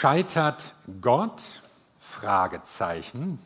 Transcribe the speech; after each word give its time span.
Scheitert 0.00 0.72
Gott? 1.02 1.42
Fragezeichen. 2.00 3.38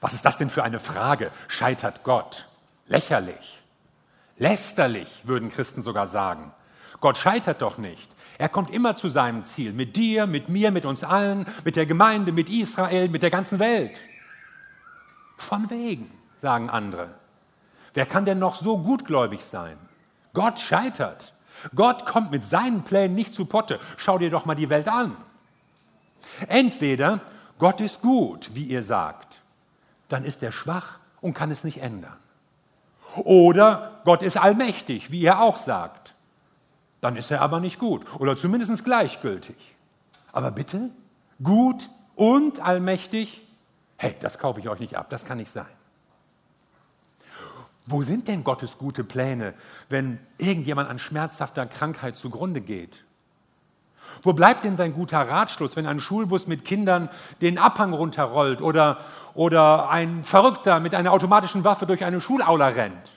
Was 0.00 0.14
ist 0.14 0.24
das 0.24 0.38
denn 0.38 0.48
für 0.48 0.64
eine 0.64 0.80
Frage? 0.80 1.30
Scheitert 1.46 2.04
Gott? 2.04 2.48
Lächerlich. 2.86 3.60
Lästerlich, 4.38 5.10
würden 5.24 5.50
Christen 5.50 5.82
sogar 5.82 6.06
sagen. 6.06 6.54
Gott 7.02 7.18
scheitert 7.18 7.60
doch 7.60 7.76
nicht. 7.76 8.08
Er 8.38 8.48
kommt 8.48 8.70
immer 8.70 8.96
zu 8.96 9.10
seinem 9.10 9.44
Ziel. 9.44 9.74
Mit 9.74 9.94
dir, 9.94 10.26
mit 10.26 10.48
mir, 10.48 10.70
mit 10.70 10.86
uns 10.86 11.04
allen, 11.04 11.44
mit 11.64 11.76
der 11.76 11.84
Gemeinde, 11.84 12.32
mit 12.32 12.48
Israel, 12.48 13.10
mit 13.10 13.22
der 13.22 13.30
ganzen 13.30 13.58
Welt. 13.58 13.98
Von 15.36 15.68
wegen, 15.68 16.10
sagen 16.38 16.70
andere. 16.70 17.10
Wer 17.92 18.06
kann 18.06 18.24
denn 18.24 18.38
noch 18.38 18.56
so 18.56 18.78
gutgläubig 18.78 19.44
sein? 19.44 19.76
Gott 20.32 20.60
scheitert. 20.60 21.34
Gott 21.74 22.06
kommt 22.06 22.30
mit 22.30 22.42
seinen 22.42 22.84
Plänen 22.84 23.14
nicht 23.14 23.34
zu 23.34 23.44
Potte. 23.44 23.80
Schau 23.98 24.16
dir 24.16 24.30
doch 24.30 24.46
mal 24.46 24.54
die 24.54 24.70
Welt 24.70 24.88
an. 24.88 25.14
Entweder 26.48 27.20
Gott 27.58 27.80
ist 27.80 28.00
gut, 28.00 28.50
wie 28.54 28.64
ihr 28.64 28.82
sagt, 28.82 29.40
dann 30.08 30.24
ist 30.24 30.42
er 30.42 30.52
schwach 30.52 30.98
und 31.20 31.34
kann 31.34 31.50
es 31.50 31.64
nicht 31.64 31.78
ändern. 31.80 32.16
Oder 33.16 34.00
Gott 34.04 34.22
ist 34.22 34.36
allmächtig, 34.36 35.10
wie 35.10 35.20
ihr 35.20 35.40
auch 35.40 35.58
sagt, 35.58 36.14
dann 37.00 37.16
ist 37.16 37.30
er 37.30 37.42
aber 37.42 37.60
nicht 37.60 37.78
gut 37.78 38.04
oder 38.18 38.36
zumindest 38.36 38.84
gleichgültig. 38.84 39.56
Aber 40.32 40.50
bitte, 40.50 40.90
gut 41.42 41.88
und 42.14 42.60
allmächtig, 42.60 43.46
hey, 43.98 44.16
das 44.20 44.38
kaufe 44.38 44.60
ich 44.60 44.68
euch 44.68 44.80
nicht 44.80 44.96
ab, 44.96 45.10
das 45.10 45.24
kann 45.24 45.38
nicht 45.38 45.52
sein. 45.52 45.66
Wo 47.86 48.02
sind 48.02 48.28
denn 48.28 48.44
Gottes 48.44 48.78
gute 48.78 49.02
Pläne, 49.04 49.54
wenn 49.88 50.18
irgendjemand 50.38 50.88
an 50.88 50.98
schmerzhafter 50.98 51.66
Krankheit 51.66 52.16
zugrunde 52.16 52.60
geht? 52.60 53.04
Wo 54.22 54.32
bleibt 54.32 54.64
denn 54.64 54.76
sein 54.76 54.94
guter 54.94 55.28
Ratschluss, 55.28 55.76
wenn 55.76 55.86
ein 55.86 56.00
Schulbus 56.00 56.46
mit 56.46 56.64
Kindern 56.64 57.08
den 57.40 57.58
Abhang 57.58 57.92
runterrollt 57.92 58.60
oder, 58.60 58.98
oder 59.34 59.90
ein 59.90 60.24
Verrückter 60.24 60.80
mit 60.80 60.94
einer 60.94 61.12
automatischen 61.12 61.64
Waffe 61.64 61.86
durch 61.86 62.04
eine 62.04 62.20
Schulaula 62.20 62.68
rennt? 62.68 63.12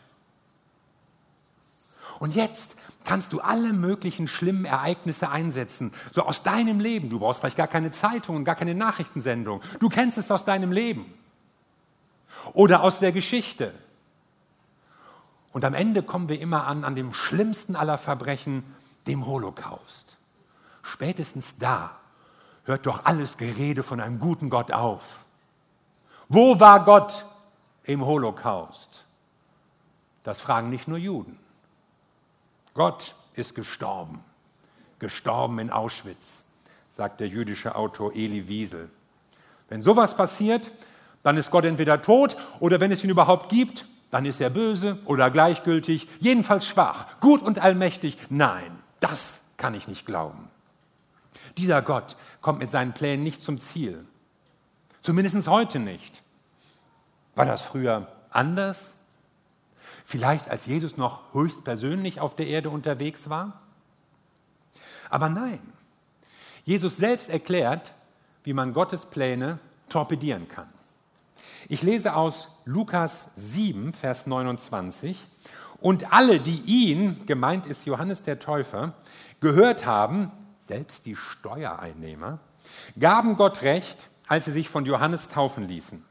Und 2.19 2.35
jetzt 2.35 2.75
kannst 3.03 3.33
du 3.33 3.39
alle 3.39 3.71
möglichen 3.71 4.27
schlimmen 4.27 4.65
Ereignisse 4.65 5.29
einsetzen, 5.29 5.91
so 6.11 6.23
aus 6.23 6.43
deinem 6.43 6.79
Leben. 6.79 7.09
Du 7.09 7.19
brauchst 7.19 7.39
vielleicht 7.39 7.57
gar 7.57 7.67
keine 7.67 7.91
Zeitung 7.91 8.35
und 8.35 8.45
gar 8.45 8.55
keine 8.55 8.75
Nachrichtensendung. 8.75 9.61
Du 9.79 9.89
kennst 9.89 10.17
es 10.17 10.31
aus 10.31 10.43
deinem 10.43 10.71
Leben 10.71 11.05
oder 12.53 12.83
aus 12.83 12.99
der 12.99 13.11
Geschichte. 13.11 13.73
Und 15.51 15.63
am 15.63 15.73
Ende 15.73 16.03
kommen 16.03 16.27
wir 16.27 16.39
immer 16.41 16.67
an, 16.67 16.83
an 16.83 16.95
dem 16.95 17.13
schlimmsten 17.13 17.75
aller 17.75 17.97
Verbrechen, 17.97 18.63
dem 19.07 19.25
Holocaust. 19.25 20.04
Spätestens 20.85 21.57
da 21.57 21.97
hört 22.65 22.85
doch 22.85 23.05
alles 23.05 23.37
Gerede 23.37 23.81
von 23.81 23.99
einem 23.99 24.19
guten 24.19 24.51
Gott 24.51 24.71
auf. 24.71 25.25
Wo 26.29 26.59
war 26.59 26.85
Gott 26.85 27.25
im 27.83 28.05
Holocaust? 28.05 29.03
Das 30.23 30.39
fragen 30.39 30.69
nicht 30.69 30.87
nur 30.87 30.99
Juden. 30.99 31.39
Gott 32.75 33.15
ist 33.33 33.55
gestorben, 33.55 34.23
gestorben 34.99 35.57
in 35.57 35.71
Auschwitz, 35.71 36.43
sagt 36.89 37.19
der 37.19 37.29
jüdische 37.29 37.75
Autor 37.75 38.13
Eli 38.13 38.47
Wiesel. 38.47 38.89
Wenn 39.69 39.81
sowas 39.81 40.15
passiert, 40.15 40.69
dann 41.23 41.35
ist 41.37 41.49
Gott 41.49 41.65
entweder 41.65 42.03
tot 42.03 42.37
oder 42.59 42.79
wenn 42.79 42.91
es 42.91 43.03
ihn 43.03 43.09
überhaupt 43.09 43.49
gibt, 43.49 43.87
dann 44.11 44.25
ist 44.25 44.39
er 44.39 44.51
böse 44.51 44.99
oder 45.05 45.31
gleichgültig, 45.31 46.07
jedenfalls 46.19 46.67
schwach, 46.67 47.19
gut 47.21 47.41
und 47.41 47.57
allmächtig. 47.57 48.17
Nein, 48.29 48.77
das 48.99 49.41
kann 49.57 49.73
ich 49.73 49.87
nicht 49.87 50.05
glauben. 50.05 50.49
Dieser 51.57 51.81
Gott 51.81 52.15
kommt 52.41 52.59
mit 52.59 52.69
seinen 52.69 52.93
Plänen 52.93 53.23
nicht 53.23 53.41
zum 53.41 53.59
Ziel. 53.59 54.05
Zumindest 55.01 55.47
heute 55.47 55.79
nicht. 55.79 56.23
War 57.35 57.45
das 57.45 57.61
früher 57.61 58.07
anders? 58.31 58.91
Vielleicht 60.03 60.49
als 60.49 60.65
Jesus 60.65 60.97
noch 60.97 61.33
höchstpersönlich 61.33 62.19
auf 62.19 62.35
der 62.35 62.47
Erde 62.47 62.69
unterwegs 62.69 63.29
war? 63.29 63.61
Aber 65.09 65.29
nein. 65.29 65.59
Jesus 66.63 66.97
selbst 66.97 67.29
erklärt, 67.29 67.93
wie 68.43 68.53
man 68.53 68.73
Gottes 68.73 69.05
Pläne 69.05 69.59
torpedieren 69.89 70.47
kann. 70.47 70.67
Ich 71.67 71.81
lese 71.81 72.15
aus 72.15 72.49
Lukas 72.65 73.29
7, 73.35 73.93
Vers 73.93 74.27
29. 74.27 75.23
Und 75.79 76.13
alle, 76.13 76.39
die 76.39 76.61
ihn, 76.65 77.25
gemeint 77.25 77.65
ist 77.65 77.85
Johannes 77.85 78.23
der 78.23 78.39
Täufer, 78.39 78.93
gehört 79.39 79.85
haben, 79.85 80.31
selbst 80.67 81.05
die 81.05 81.15
Steuereinnehmer, 81.15 82.39
gaben 82.99 83.37
Gott 83.37 83.61
recht, 83.61 84.09
als 84.27 84.45
sie 84.45 84.51
sich 84.51 84.69
von 84.69 84.85
Johannes 84.85 85.27
taufen 85.27 85.67
ließen. 85.67 86.03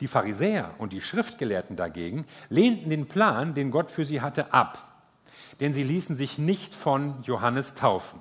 Die 0.00 0.08
Pharisäer 0.08 0.74
und 0.78 0.92
die 0.92 1.00
Schriftgelehrten 1.00 1.76
dagegen 1.76 2.26
lehnten 2.48 2.90
den 2.90 3.06
Plan, 3.06 3.54
den 3.54 3.70
Gott 3.70 3.90
für 3.90 4.04
sie 4.04 4.20
hatte, 4.20 4.52
ab, 4.52 5.02
denn 5.60 5.74
sie 5.74 5.84
ließen 5.84 6.16
sich 6.16 6.38
nicht 6.38 6.74
von 6.74 7.22
Johannes 7.22 7.74
taufen. 7.74 8.20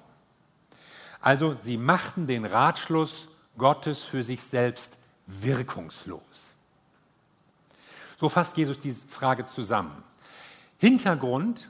Also 1.20 1.56
sie 1.60 1.78
machten 1.78 2.28
den 2.28 2.46
Ratschluss 2.46 3.30
Gottes 3.58 4.04
für 4.04 4.24
sich 4.24 4.44
selbst 4.44 4.98
wirkungslos. 5.26 6.54
So 8.18 8.30
fasst 8.30 8.58
Jesus 8.58 8.80
diese 8.80 9.06
Frage 9.08 9.46
zusammen. 9.46 10.04
Hintergrund 10.78 11.70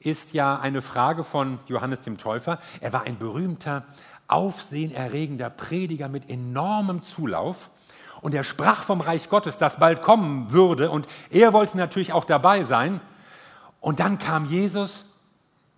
ist 0.00 0.32
ja 0.32 0.58
eine 0.58 0.82
Frage 0.82 1.24
von 1.24 1.58
Johannes 1.66 2.00
dem 2.00 2.18
Täufer. 2.18 2.58
Er 2.80 2.92
war 2.92 3.02
ein 3.02 3.18
berühmter, 3.18 3.84
aufsehenerregender 4.28 5.50
Prediger 5.50 6.08
mit 6.08 6.28
enormem 6.28 7.02
Zulauf. 7.02 7.70
Und 8.20 8.34
er 8.34 8.44
sprach 8.44 8.82
vom 8.82 9.00
Reich 9.00 9.28
Gottes, 9.28 9.58
das 9.58 9.78
bald 9.78 10.02
kommen 10.02 10.52
würde. 10.52 10.90
Und 10.90 11.06
er 11.30 11.52
wollte 11.52 11.76
natürlich 11.76 12.12
auch 12.12 12.24
dabei 12.24 12.64
sein. 12.64 13.00
Und 13.80 14.00
dann 14.00 14.18
kam 14.18 14.44
Jesus 14.46 15.04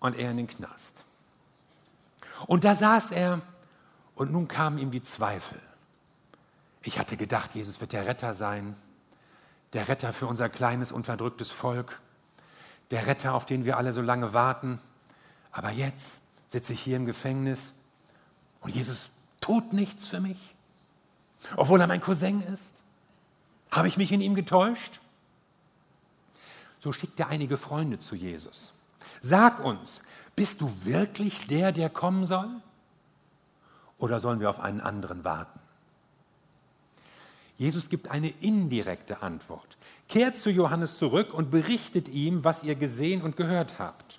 und 0.01 0.17
er 0.19 0.31
in 0.31 0.39
den 0.39 0.47
Knast. 0.47 1.05
Und 2.47 2.65
da 2.65 2.75
saß 2.75 3.13
er 3.13 3.41
und 4.15 4.33
nun 4.33 4.49
kamen 4.49 4.79
ihm 4.79 4.91
die 4.91 5.03
Zweifel. 5.03 5.59
Ich 6.83 6.99
hatte 6.99 7.17
gedacht, 7.19 7.55
Jesus 7.55 7.81
wird 7.81 7.93
der 7.93 8.07
Retter 8.07 8.33
sein 8.33 8.75
der 9.73 9.89
Retter 9.89 10.13
für 10.13 10.27
unser 10.27 10.49
kleines, 10.49 10.93
unterdrücktes 10.93 11.51
Volk, 11.51 12.01
der 12.91 13.07
Retter, 13.07 13.35
auf 13.35 13.47
den 13.47 13.65
wir 13.65 13.77
alle 13.77 13.93
so 13.93 14.03
lange 14.03 14.35
warten. 14.35 14.81
Aber 15.53 15.71
jetzt 15.71 16.19
sitze 16.49 16.73
ich 16.73 16.81
hier 16.81 16.97
im 16.97 17.07
Gefängnis 17.07 17.73
und 18.61 18.75
Jesus 18.75 19.11
tut 19.41 19.73
nichts 19.73 20.07
für 20.07 20.21
mich, 20.21 20.55
obwohl 21.57 21.81
er 21.81 21.87
mein 21.87 22.01
Cousin 22.01 22.43
ist. 22.43 22.83
Habe 23.71 23.89
ich 23.89 23.97
mich 23.97 24.13
in 24.13 24.21
ihm 24.21 24.35
getäuscht? 24.35 25.01
So 26.79 26.93
schickt 26.93 27.21
er 27.21 27.29
einige 27.29 27.57
Freunde 27.57 27.99
zu 27.99 28.15
Jesus. 28.15 28.73
Sag 29.21 29.61
uns, 29.61 30.03
bist 30.35 30.61
du 30.61 30.73
wirklich 30.85 31.47
der, 31.47 31.73
der 31.73 31.91
kommen 31.91 32.27
soll? 32.27 32.49
Oder 33.99 34.19
sollen 34.19 34.41
wir 34.41 34.49
auf 34.49 34.61
einen 34.61 34.81
anderen 34.81 35.25
warten? 35.25 35.61
Jesus 37.59 37.91
gibt 37.91 38.11
eine 38.11 38.29
indirekte 38.29 39.23
Antwort. 39.23 39.77
Kehrt 40.11 40.37
zu 40.37 40.51
Johannes 40.51 40.99
zurück 40.99 41.33
und 41.33 41.53
berichtet 41.53 42.09
ihm, 42.09 42.43
was 42.43 42.65
ihr 42.65 42.75
gesehen 42.75 43.23
und 43.23 43.37
gehört 43.37 43.79
habt. 43.79 44.19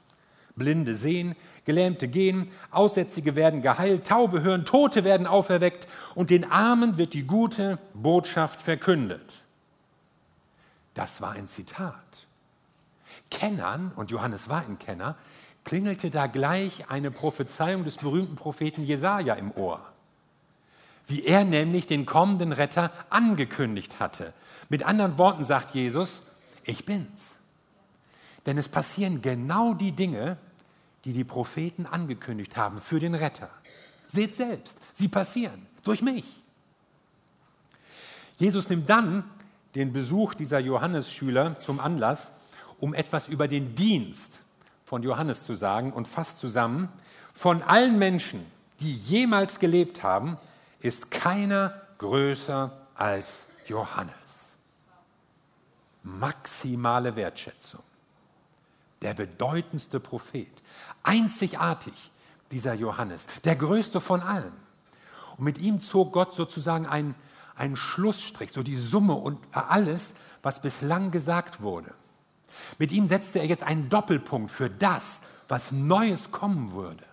Blinde 0.56 0.96
sehen, 0.96 1.36
Gelähmte 1.66 2.08
gehen, 2.08 2.50
Aussätzige 2.72 3.36
werden 3.36 3.62
geheilt, 3.62 4.08
Taube 4.08 4.42
hören, 4.42 4.64
Tote 4.64 5.04
werden 5.04 5.28
auferweckt 5.28 5.90
und 6.16 6.30
den 6.30 6.50
Armen 6.50 6.96
wird 6.96 7.14
die 7.14 7.28
gute 7.28 7.78
Botschaft 7.94 8.62
verkündet. 8.62 9.44
Das 10.94 11.20
war 11.20 11.32
ein 11.32 11.50
Zitat. 11.50 12.26
Kennern, 13.30 13.92
und 13.98 14.12
Johannes 14.12 14.48
war 14.48 14.62
ein 14.62 14.80
Kenner, 14.80 15.18
klingelte 15.66 16.10
da 16.10 16.28
gleich 16.28 16.90
eine 16.90 17.12
Prophezeiung 17.12 17.84
des 17.84 17.98
berühmten 17.98 18.38
Propheten 18.38 18.86
Jesaja 18.86 19.34
im 19.34 19.52
Ohr 19.52 19.92
wie 21.08 21.26
er 21.26 21.44
nämlich 21.44 21.88
den 21.88 22.06
kommenden 22.06 22.52
Retter 22.52 22.92
angekündigt 23.10 24.00
hatte. 24.00 24.34
Mit 24.72 24.84
anderen 24.84 25.18
Worten 25.18 25.44
sagt 25.44 25.76
Jesus, 25.76 26.22
ich 26.64 26.86
bin's. 26.86 27.24
Denn 28.46 28.58
es 28.58 28.70
passieren 28.70 29.22
genau 29.22 29.74
die 29.74 29.92
Dinge, 29.92 30.38
die 31.04 31.12
die 31.12 31.26
Propheten 31.26 31.86
angekündigt 31.86 32.56
haben 32.56 32.80
für 32.80 33.02
den 33.02 33.14
Retter. 33.14 33.50
Seht 34.08 34.34
selbst, 34.34 34.78
sie 34.94 35.10
passieren 35.10 35.68
durch 35.84 36.02
mich. 36.02 36.24
Jesus 38.38 38.70
nimmt 38.70 38.90
dann 38.90 39.26
den 39.76 39.92
Besuch 39.92 40.36
dieser 40.36 40.60
Johannesschüler 40.60 41.60
zum 41.60 41.82
Anlass, 41.82 42.32
um 42.80 42.94
etwas 42.94 43.28
über 43.28 43.50
den 43.50 43.76
Dienst 43.76 44.40
von 44.86 45.04
Johannes 45.04 45.44
zu 45.44 45.54
sagen 45.54 45.92
und 45.92 46.08
fasst 46.08 46.40
zusammen, 46.40 46.88
von 47.34 47.62
allen 47.62 48.00
Menschen, 48.00 48.46
die 48.80 48.96
jemals 48.96 49.60
gelebt 49.60 50.02
haben, 50.02 50.38
ist 50.80 51.12
keiner 51.12 51.74
größer 51.98 52.72
als 52.96 53.48
Johannes. 53.68 54.21
Maximale 56.04 57.16
Wertschätzung. 57.16 57.84
Der 59.02 59.14
bedeutendste 59.14 60.00
Prophet. 60.00 60.52
Einzigartig 61.04 62.12
dieser 62.52 62.74
Johannes. 62.74 63.28
Der 63.44 63.56
größte 63.56 64.02
von 64.02 64.22
allen. 64.22 64.54
Und 65.38 65.46
mit 65.46 65.58
ihm 65.60 65.80
zog 65.80 66.14
Gott 66.14 66.34
sozusagen 66.34 66.86
einen, 66.86 67.16
einen 67.56 67.76
Schlussstrich, 67.76 68.52
so 68.52 68.64
die 68.64 68.76
Summe 68.76 69.14
und 69.14 69.40
alles, 69.52 70.14
was 70.44 70.62
bislang 70.62 71.12
gesagt 71.12 71.62
wurde. 71.62 71.94
Mit 72.78 72.92
ihm 72.92 73.08
setzte 73.08 73.40
er 73.40 73.46
jetzt 73.46 73.64
einen 73.64 73.90
Doppelpunkt 73.90 74.52
für 74.52 74.70
das, 74.70 75.22
was 75.48 75.72
Neues 75.72 76.32
kommen 76.32 76.74
würde. 76.74 77.06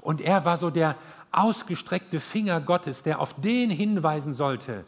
Und 0.00 0.20
er 0.20 0.44
war 0.44 0.58
so 0.58 0.70
der 0.70 0.96
ausgestreckte 1.30 2.20
Finger 2.20 2.60
Gottes, 2.60 3.02
der 3.02 3.20
auf 3.20 3.34
den 3.40 3.70
hinweisen 3.70 4.32
sollte, 4.32 4.84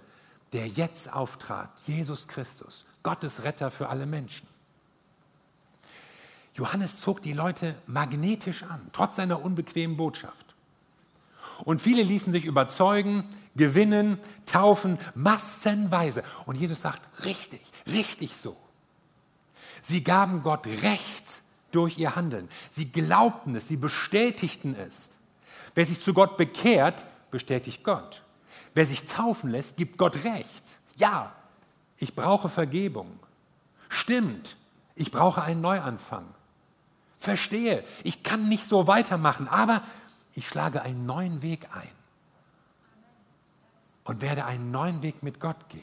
der 0.52 0.68
jetzt 0.68 1.12
auftrat, 1.12 1.70
Jesus 1.86 2.28
Christus, 2.28 2.84
Gottes 3.02 3.42
Retter 3.42 3.70
für 3.70 3.88
alle 3.88 4.06
Menschen. 4.06 4.46
Johannes 6.54 7.00
zog 7.00 7.20
die 7.22 7.32
Leute 7.32 7.74
magnetisch 7.86 8.62
an, 8.62 8.88
trotz 8.92 9.16
seiner 9.16 9.42
unbequemen 9.42 9.96
Botschaft. 9.96 10.54
Und 11.64 11.80
viele 11.80 12.02
ließen 12.02 12.32
sich 12.32 12.44
überzeugen, 12.44 13.24
gewinnen, 13.56 14.18
taufen, 14.46 14.98
massenweise. 15.14 16.22
Und 16.46 16.56
Jesus 16.56 16.80
sagt, 16.80 17.00
richtig, 17.24 17.60
richtig 17.86 18.36
so. 18.36 18.56
Sie 19.82 20.02
gaben 20.02 20.42
Gott 20.42 20.66
Recht 20.66 21.42
durch 21.72 21.98
ihr 21.98 22.16
Handeln. 22.16 22.48
Sie 22.70 22.86
glaubten 22.90 23.54
es, 23.54 23.68
sie 23.68 23.76
bestätigten 23.76 24.74
es. 24.76 25.08
Wer 25.74 25.86
sich 25.86 26.00
zu 26.00 26.14
Gott 26.14 26.36
bekehrt, 26.36 27.04
bestätigt 27.30 27.84
Gott. 27.84 28.22
Wer 28.74 28.86
sich 28.86 29.06
taufen 29.06 29.50
lässt, 29.50 29.76
gibt 29.76 29.98
Gott 29.98 30.24
Recht. 30.24 30.78
Ja, 30.96 31.32
ich 31.96 32.14
brauche 32.14 32.48
Vergebung. 32.48 33.18
Stimmt, 33.88 34.56
ich 34.94 35.10
brauche 35.10 35.42
einen 35.42 35.60
Neuanfang. 35.60 36.26
Verstehe, 37.18 37.84
ich 38.02 38.22
kann 38.22 38.48
nicht 38.48 38.66
so 38.66 38.86
weitermachen, 38.86 39.48
aber 39.48 39.82
ich 40.34 40.48
schlage 40.48 40.82
einen 40.82 41.06
neuen 41.06 41.42
Weg 41.42 41.68
ein 41.74 41.88
und 44.02 44.20
werde 44.20 44.44
einen 44.44 44.70
neuen 44.70 45.02
Weg 45.02 45.22
mit 45.22 45.40
Gott 45.40 45.68
gehen. 45.68 45.82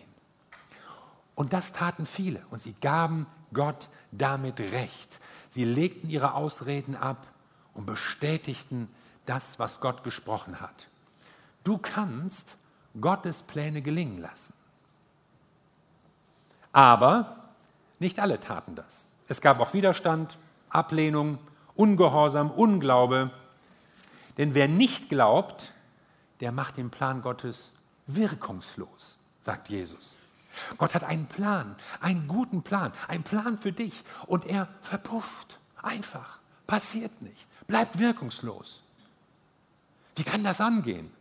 Und 1.34 1.54
das 1.54 1.72
taten 1.72 2.06
viele 2.06 2.46
und 2.52 2.60
sie 2.60 2.74
gaben 2.74 3.26
Gott 3.54 3.90
damit 4.12 4.60
recht. 4.60 5.20
Sie 5.50 5.64
legten 5.64 6.10
ihre 6.10 6.34
Ausreden 6.34 6.96
ab 6.96 7.26
und 7.74 7.86
bestätigten 7.86 8.90
das, 9.26 9.58
was 9.58 9.80
Gott 9.80 10.04
gesprochen 10.04 10.60
hat. 10.60 10.88
Du 11.64 11.78
kannst 11.78 12.58
Gottes 13.00 13.42
Pläne 13.44 13.82
gelingen 13.82 14.20
lassen. 14.20 14.54
Aber 16.74 17.38
nicht 18.00 18.20
alle 18.20 18.40
taten 18.40 18.76
das. 18.76 19.06
Es 19.28 19.42
gab 19.42 19.60
auch 19.60 19.74
Widerstand, 19.74 20.38
Ablehnung, 20.70 21.38
Ungehorsam, 21.76 22.52
Unglaube. 22.52 23.32
Denn 24.38 24.54
wer 24.54 24.68
nicht 24.68 25.10
glaubt, 25.10 25.72
der 26.40 26.52
macht 26.52 26.78
den 26.78 26.90
Plan 26.90 27.22
Gottes 27.22 27.72
wirkungslos, 28.08 29.18
sagt 29.40 29.70
Jesus. 29.70 30.16
Gott 30.78 30.96
hat 30.96 31.04
einen 31.04 31.28
Plan, 31.28 31.76
einen 32.02 32.28
guten 32.28 32.62
Plan, 32.62 32.92
einen 33.08 33.24
Plan 33.24 33.58
für 33.58 33.72
dich 33.72 34.04
und 34.28 34.46
er 34.46 34.68
verpufft. 34.82 35.60
Einfach, 35.82 36.40
passiert 36.68 37.22
nicht, 37.22 37.48
bleibt 37.68 38.00
wirkungslos. 38.00 38.82
Wie 40.16 40.24
kann 40.24 40.44
das 40.44 40.60
angehen? 40.62 41.12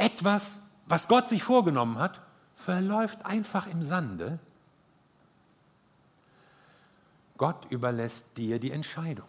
Etwas, 0.00 0.56
was 0.86 1.08
Gott 1.08 1.28
sich 1.28 1.42
vorgenommen 1.42 1.98
hat, 1.98 2.22
verläuft 2.56 3.26
einfach 3.26 3.66
im 3.66 3.82
Sande. 3.82 4.38
Gott 7.36 7.66
überlässt 7.70 8.24
dir 8.38 8.58
die 8.58 8.70
Entscheidung. 8.70 9.26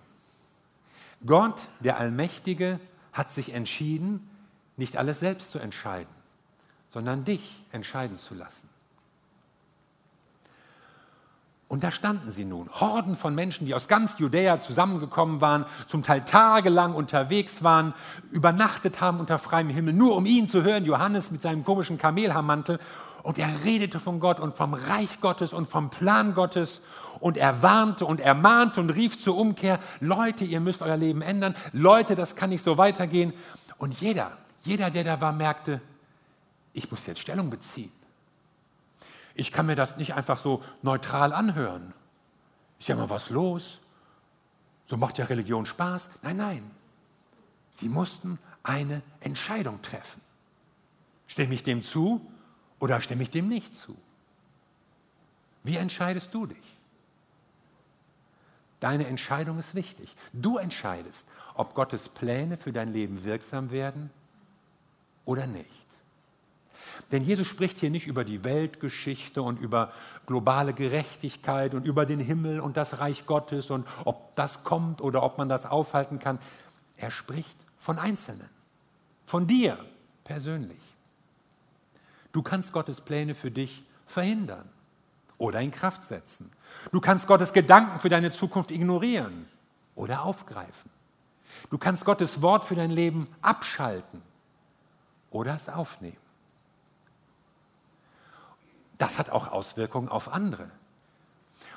Gott, 1.25 1.67
der 1.81 1.97
Allmächtige, 1.97 2.79
hat 3.11 3.31
sich 3.31 3.53
entschieden, 3.53 4.29
nicht 4.77 4.95
alles 4.95 5.19
selbst 5.19 5.51
zu 5.51 5.59
entscheiden, 5.59 6.13
sondern 6.89 7.25
dich 7.25 7.65
entscheiden 7.73 8.17
zu 8.17 8.33
lassen. 8.33 8.69
Und 11.71 11.85
da 11.85 11.91
standen 11.91 12.31
sie 12.31 12.43
nun, 12.43 12.69
Horden 12.69 13.15
von 13.15 13.33
Menschen, 13.33 13.65
die 13.65 13.73
aus 13.73 13.87
ganz 13.87 14.19
Judäa 14.19 14.59
zusammengekommen 14.59 15.39
waren, 15.39 15.63
zum 15.87 16.03
Teil 16.03 16.25
tagelang 16.25 16.93
unterwegs 16.93 17.63
waren, 17.63 17.93
übernachtet 18.29 18.99
haben 18.99 19.21
unter 19.21 19.37
freiem 19.37 19.69
Himmel, 19.69 19.93
nur 19.93 20.17
um 20.17 20.25
ihn 20.25 20.49
zu 20.49 20.63
hören, 20.63 20.83
Johannes 20.83 21.31
mit 21.31 21.41
seinem 21.41 21.63
komischen 21.63 21.97
Kamelhaarmantel. 21.97 22.77
Und 23.23 23.39
er 23.39 23.47
redete 23.63 24.01
von 24.01 24.19
Gott 24.19 24.41
und 24.41 24.53
vom 24.53 24.73
Reich 24.73 25.21
Gottes 25.21 25.53
und 25.53 25.71
vom 25.71 25.89
Plan 25.89 26.33
Gottes. 26.33 26.81
Und 27.21 27.37
er 27.37 27.63
warnte 27.63 28.05
und 28.05 28.19
ermahnte 28.19 28.81
und 28.81 28.89
rief 28.89 29.17
zur 29.17 29.37
Umkehr, 29.37 29.79
Leute, 30.01 30.43
ihr 30.43 30.59
müsst 30.59 30.81
euer 30.81 30.97
Leben 30.97 31.21
ändern. 31.21 31.55
Leute, 31.71 32.17
das 32.17 32.35
kann 32.35 32.49
nicht 32.49 32.63
so 32.65 32.77
weitergehen. 32.77 33.31
Und 33.77 34.01
jeder, 34.01 34.33
jeder, 34.65 34.89
der 34.89 35.05
da 35.05 35.21
war, 35.21 35.31
merkte, 35.31 35.79
ich 36.73 36.91
muss 36.91 37.05
jetzt 37.05 37.21
Stellung 37.21 37.49
beziehen. 37.49 37.93
Ich 39.35 39.51
kann 39.51 39.65
mir 39.65 39.75
das 39.75 39.97
nicht 39.97 40.13
einfach 40.13 40.39
so 40.39 40.63
neutral 40.81 41.33
anhören. 41.33 41.93
Ist 42.79 42.89
ja 42.89 42.95
mal 42.95 43.09
was 43.09 43.29
los. 43.29 43.79
So 44.85 44.97
macht 44.97 45.17
ja 45.17 45.25
Religion 45.25 45.65
Spaß. 45.65 46.09
Nein, 46.21 46.37
nein. 46.37 46.71
Sie 47.73 47.89
mussten 47.89 48.39
eine 48.63 49.01
Entscheidung 49.19 49.81
treffen. 49.81 50.21
Stimme 51.27 51.53
ich 51.53 51.63
dem 51.63 51.81
zu 51.81 52.25
oder 52.79 52.99
stimme 52.99 53.23
ich 53.23 53.31
dem 53.31 53.47
nicht 53.47 53.73
zu? 53.73 53.95
Wie 55.63 55.77
entscheidest 55.77 56.33
du 56.33 56.47
dich? 56.47 56.57
Deine 58.79 59.05
Entscheidung 59.05 59.59
ist 59.59 59.75
wichtig. 59.75 60.15
Du 60.33 60.57
entscheidest, 60.57 61.27
ob 61.53 61.75
Gottes 61.75 62.09
Pläne 62.09 62.57
für 62.57 62.73
dein 62.73 62.91
Leben 62.91 63.23
wirksam 63.23 63.69
werden 63.69 64.09
oder 65.23 65.45
nicht. 65.45 65.67
Denn 67.11 67.23
Jesus 67.23 67.47
spricht 67.47 67.79
hier 67.79 67.89
nicht 67.89 68.07
über 68.07 68.23
die 68.23 68.43
Weltgeschichte 68.43 69.41
und 69.41 69.59
über 69.59 69.91
globale 70.25 70.73
Gerechtigkeit 70.73 71.73
und 71.73 71.85
über 71.85 72.05
den 72.05 72.19
Himmel 72.19 72.59
und 72.59 72.77
das 72.77 72.99
Reich 72.99 73.25
Gottes 73.25 73.69
und 73.69 73.87
ob 74.05 74.35
das 74.35 74.63
kommt 74.63 75.01
oder 75.01 75.23
ob 75.23 75.37
man 75.37 75.49
das 75.49 75.65
aufhalten 75.65 76.19
kann. 76.19 76.39
Er 76.97 77.11
spricht 77.11 77.57
von 77.77 77.99
Einzelnen, 77.99 78.49
von 79.25 79.47
dir 79.47 79.77
persönlich. 80.23 80.81
Du 82.31 82.41
kannst 82.41 82.71
Gottes 82.71 83.01
Pläne 83.01 83.35
für 83.35 83.51
dich 83.51 83.83
verhindern 84.05 84.69
oder 85.37 85.59
in 85.59 85.71
Kraft 85.71 86.03
setzen. 86.03 86.51
Du 86.91 87.01
kannst 87.01 87.27
Gottes 87.27 87.51
Gedanken 87.51 87.99
für 87.99 88.09
deine 88.09 88.31
Zukunft 88.31 88.71
ignorieren 88.71 89.47
oder 89.95 90.23
aufgreifen. 90.23 90.89
Du 91.69 91.77
kannst 91.77 92.05
Gottes 92.05 92.41
Wort 92.41 92.63
für 92.63 92.75
dein 92.75 92.91
Leben 92.91 93.27
abschalten 93.41 94.21
oder 95.29 95.55
es 95.55 95.67
aufnehmen 95.67 96.30
das 99.01 99.17
hat 99.17 99.31
auch 99.31 99.47
Auswirkungen 99.47 100.09
auf 100.09 100.31
andere. 100.31 100.69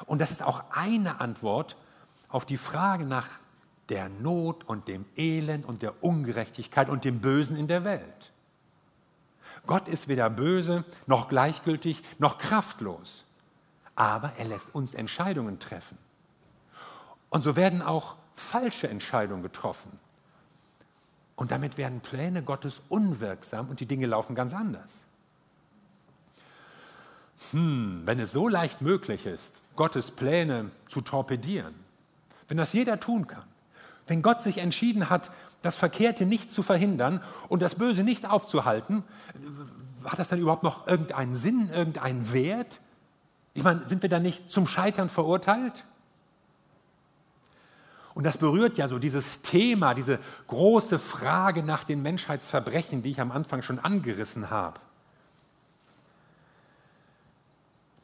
Und 0.05 0.21
das 0.21 0.31
ist 0.31 0.43
auch 0.43 0.65
eine 0.71 1.21
Antwort 1.21 1.77
auf 2.29 2.45
die 2.45 2.59
Frage 2.59 3.07
nach 3.07 3.29
der 3.89 4.11
Not 4.11 4.65
und 4.65 4.89
dem 4.89 5.07
Elend 5.17 5.65
und 5.65 5.81
der 5.81 6.03
Ungerechtigkeit 6.05 6.91
und 6.91 7.05
dem 7.05 7.21
Bösen 7.21 7.57
in 7.57 7.67
der 7.67 7.85
Welt. 7.85 8.33
Gott 9.67 9.89
ist 9.89 10.09
weder 10.09 10.29
böse 10.29 10.85
noch 11.07 11.29
gleichgültig 11.29 12.03
noch 12.19 12.37
kraftlos, 12.37 13.25
aber 13.97 14.33
er 14.37 14.45
lässt 14.45 14.75
uns 14.75 14.93
Entscheidungen 14.93 15.59
treffen. 15.59 15.97
Und 17.31 17.43
so 17.43 17.57
werden 17.57 17.81
auch 17.81 18.17
falsche 18.35 18.89
Entscheidungen 18.89 19.43
getroffen. 19.43 19.99
Und 21.37 21.51
damit 21.51 21.79
werden 21.79 22.01
Pläne 22.01 22.43
Gottes 22.43 22.83
unwirksam 22.91 23.71
und 23.71 23.81
die 23.81 23.87
Dinge 23.87 24.07
laufen 24.07 24.35
ganz 24.35 24.53
anders 24.53 25.05
hm, 27.53 28.03
wenn 28.05 28.21
es 28.21 28.33
so 28.33 28.49
leicht 28.49 28.83
möglich 28.83 29.27
ist, 29.27 29.55
Gottes 29.77 30.11
Pläne 30.11 30.71
zu 30.89 31.01
torpedieren, 31.01 31.75
wenn 32.49 32.57
das 32.57 32.73
jeder 32.73 33.01
tun 33.01 33.27
kann, 33.27 33.45
wenn 34.07 34.23
Gott 34.23 34.43
sich 34.43 34.59
entschieden 34.59 35.11
hat, 35.11 35.31
das 35.63 35.77
Verkehrte 35.77 36.27
nicht 36.27 36.51
zu 36.51 36.63
verhindern 36.63 37.23
und 37.49 37.63
das 37.63 37.77
Böse 37.77 38.05
nicht 38.05 38.29
aufzuhalten, 38.31 39.03
hat 40.05 40.19
das 40.19 40.29
dann 40.29 40.39
überhaupt 40.39 40.63
noch 40.63 40.87
irgendeinen 40.87 41.35
Sinn, 41.35 41.71
irgendeinen 41.71 42.33
Wert? 42.33 42.81
Ich 43.55 43.63
meine, 43.63 43.87
sind 43.89 44.03
wir 44.03 44.11
da 44.11 44.21
nicht 44.21 44.51
zum 44.51 44.67
Scheitern 44.67 45.09
verurteilt? 45.09 45.85
Und 48.15 48.25
das 48.25 48.37
berührt 48.37 48.79
ja 48.79 48.89
so 48.89 48.99
dieses 48.99 49.43
Thema, 49.43 49.95
diese 49.95 50.21
große 50.47 50.99
Frage 50.99 51.63
nach 51.63 51.83
den 51.83 52.03
Menschheitsverbrechen, 52.03 53.03
die 53.03 53.11
ich 53.11 53.21
am 53.21 53.33
Anfang 53.33 53.63
schon 53.63 53.79
angerissen 53.79 54.51
habe. 54.51 54.79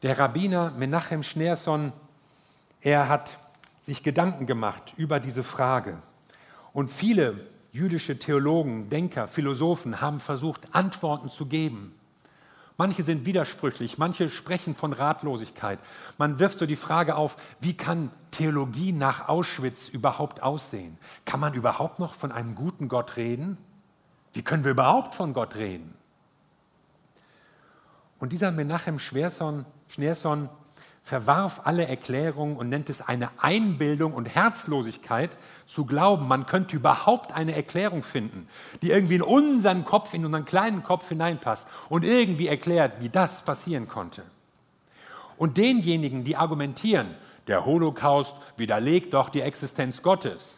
Der 0.03 0.17
Rabbiner 0.17 0.71
Menachem 0.71 1.21
Schneerson, 1.21 1.93
er 2.81 3.07
hat 3.07 3.37
sich 3.79 4.01
Gedanken 4.01 4.47
gemacht 4.47 4.93
über 4.97 5.19
diese 5.19 5.43
Frage. 5.43 5.99
Und 6.73 6.89
viele 6.89 7.45
jüdische 7.71 8.17
Theologen, 8.17 8.89
Denker, 8.89 9.27
Philosophen 9.27 10.01
haben 10.01 10.19
versucht, 10.19 10.73
Antworten 10.73 11.29
zu 11.29 11.45
geben. 11.45 11.93
Manche 12.77 13.03
sind 13.03 13.27
widersprüchlich, 13.27 13.99
manche 13.99 14.31
sprechen 14.31 14.73
von 14.73 14.91
Ratlosigkeit. 14.91 15.77
Man 16.17 16.39
wirft 16.39 16.57
so 16.57 16.65
die 16.65 16.75
Frage 16.75 17.15
auf, 17.15 17.37
wie 17.59 17.77
kann 17.77 18.09
Theologie 18.31 18.93
nach 18.93 19.29
Auschwitz 19.29 19.87
überhaupt 19.87 20.41
aussehen? 20.41 20.97
Kann 21.25 21.39
man 21.39 21.53
überhaupt 21.53 21.99
noch 21.99 22.15
von 22.15 22.31
einem 22.31 22.55
guten 22.55 22.87
Gott 22.87 23.17
reden? 23.17 23.59
Wie 24.33 24.41
können 24.41 24.63
wir 24.63 24.71
überhaupt 24.71 25.13
von 25.13 25.33
Gott 25.33 25.57
reden? 25.57 25.93
Und 28.17 28.31
dieser 28.31 28.51
Menachem 28.51 28.97
Schneerson, 28.97 29.65
Schneerson 29.91 30.49
verwarf 31.03 31.61
alle 31.65 31.87
Erklärungen 31.87 32.55
und 32.55 32.69
nennt 32.69 32.89
es 32.89 33.01
eine 33.01 33.29
Einbildung 33.39 34.13
und 34.13 34.25
Herzlosigkeit 34.25 35.37
zu 35.65 35.85
glauben, 35.85 36.27
man 36.27 36.45
könnte 36.45 36.75
überhaupt 36.75 37.33
eine 37.33 37.55
Erklärung 37.55 38.03
finden, 38.03 38.47
die 38.81 38.91
irgendwie 38.91 39.15
in 39.15 39.21
unseren 39.21 39.83
Kopf, 39.83 40.13
in 40.13 40.25
unseren 40.25 40.45
kleinen 40.45 40.83
Kopf 40.83 41.09
hineinpasst 41.09 41.67
und 41.89 42.05
irgendwie 42.05 42.47
erklärt, 42.47 43.01
wie 43.01 43.09
das 43.09 43.41
passieren 43.41 43.87
konnte. 43.87 44.23
Und 45.37 45.57
denjenigen, 45.57 46.23
die 46.23 46.37
argumentieren, 46.37 47.15
der 47.47 47.65
Holocaust 47.65 48.35
widerlegt 48.57 49.13
doch 49.13 49.29
die 49.29 49.41
Existenz 49.41 50.01
Gottes, 50.03 50.57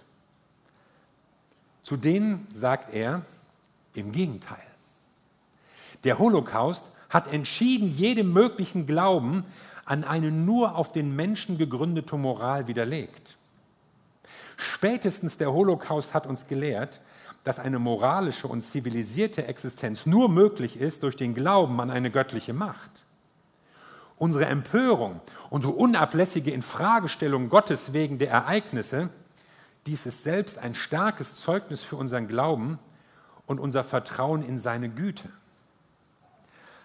zu 1.81 1.97
denen 1.97 2.47
sagt 2.53 2.93
er 2.93 3.23
im 3.93 4.11
Gegenteil. 4.11 4.61
Der 6.03 6.19
Holocaust 6.19 6.83
hat 7.13 7.31
entschieden 7.31 7.95
jedem 7.95 8.33
möglichen 8.33 8.87
Glauben 8.87 9.45
an 9.85 10.03
eine 10.03 10.31
nur 10.31 10.75
auf 10.75 10.91
den 10.91 11.15
Menschen 11.15 11.57
gegründete 11.57 12.17
Moral 12.17 12.67
widerlegt. 12.67 13.37
Spätestens 14.57 15.37
der 15.37 15.53
Holocaust 15.53 16.13
hat 16.13 16.25
uns 16.25 16.47
gelehrt, 16.47 17.01
dass 17.43 17.59
eine 17.59 17.79
moralische 17.79 18.47
und 18.47 18.61
zivilisierte 18.63 19.45
Existenz 19.45 20.05
nur 20.05 20.29
möglich 20.29 20.79
ist 20.79 21.03
durch 21.03 21.15
den 21.15 21.35
Glauben 21.35 21.79
an 21.81 21.91
eine 21.91 22.09
göttliche 22.09 22.53
Macht. 22.53 22.89
Unsere 24.17 24.45
Empörung, 24.45 25.19
unsere 25.49 25.73
unablässige 25.73 26.51
Infragestellung 26.51 27.49
Gottes 27.49 27.93
wegen 27.93 28.19
der 28.19 28.31
Ereignisse, 28.31 29.09
dies 29.85 30.05
ist 30.05 30.23
selbst 30.23 30.57
ein 30.57 30.75
starkes 30.75 31.35
Zeugnis 31.35 31.81
für 31.81 31.97
unseren 31.97 32.27
Glauben 32.27 32.79
und 33.45 33.59
unser 33.59 33.83
Vertrauen 33.83 34.43
in 34.43 34.57
seine 34.57 34.87
Güte. 34.87 35.27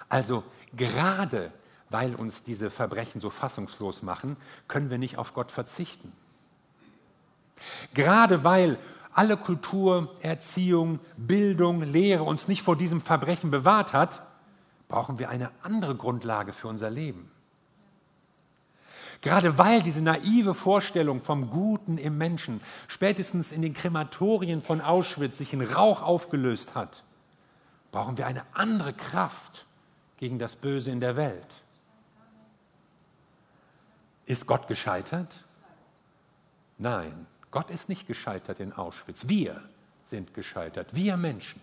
Also 0.08 0.44
gerade 0.76 1.52
weil 1.90 2.14
uns 2.14 2.42
diese 2.42 2.70
Verbrechen 2.70 3.20
so 3.20 3.30
fassungslos 3.30 4.02
machen, 4.02 4.36
können 4.66 4.90
wir 4.90 4.98
nicht 4.98 5.16
auf 5.18 5.34
Gott 5.34 5.50
verzichten. 5.50 6.12
Gerade 7.94 8.44
weil 8.44 8.78
alle 9.12 9.36
Kultur, 9.36 10.14
Erziehung, 10.20 11.00
Bildung, 11.16 11.82
Lehre 11.82 12.22
uns 12.22 12.46
nicht 12.46 12.62
vor 12.62 12.76
diesem 12.76 13.00
Verbrechen 13.00 13.50
bewahrt 13.50 13.92
hat, 13.92 14.22
brauchen 14.86 15.18
wir 15.18 15.28
eine 15.28 15.50
andere 15.62 15.94
Grundlage 15.94 16.52
für 16.52 16.68
unser 16.68 16.90
Leben. 16.90 17.30
Gerade 19.20 19.58
weil 19.58 19.82
diese 19.82 20.00
naive 20.00 20.54
Vorstellung 20.54 21.20
vom 21.20 21.50
Guten 21.50 21.98
im 21.98 22.16
Menschen 22.16 22.60
spätestens 22.86 23.50
in 23.50 23.62
den 23.62 23.74
Krematorien 23.74 24.62
von 24.62 24.80
Auschwitz 24.80 25.38
sich 25.38 25.52
in 25.52 25.62
Rauch 25.62 26.02
aufgelöst 26.02 26.76
hat, 26.76 27.02
brauchen 27.90 28.16
wir 28.16 28.28
eine 28.28 28.42
andere 28.54 28.92
Kraft 28.92 29.66
gegen 30.18 30.38
das 30.38 30.56
Böse 30.56 30.90
in 30.90 31.00
der 31.00 31.16
Welt. 31.16 31.62
Ist 34.26 34.46
Gott 34.46 34.68
gescheitert? 34.68 35.42
Nein, 36.76 37.26
Gott 37.50 37.70
ist 37.70 37.88
nicht 37.88 38.06
gescheitert 38.06 38.60
in 38.60 38.72
Auschwitz. 38.72 39.28
Wir 39.28 39.62
sind 40.04 40.34
gescheitert. 40.34 40.94
Wir 40.94 41.16
Menschen 41.16 41.60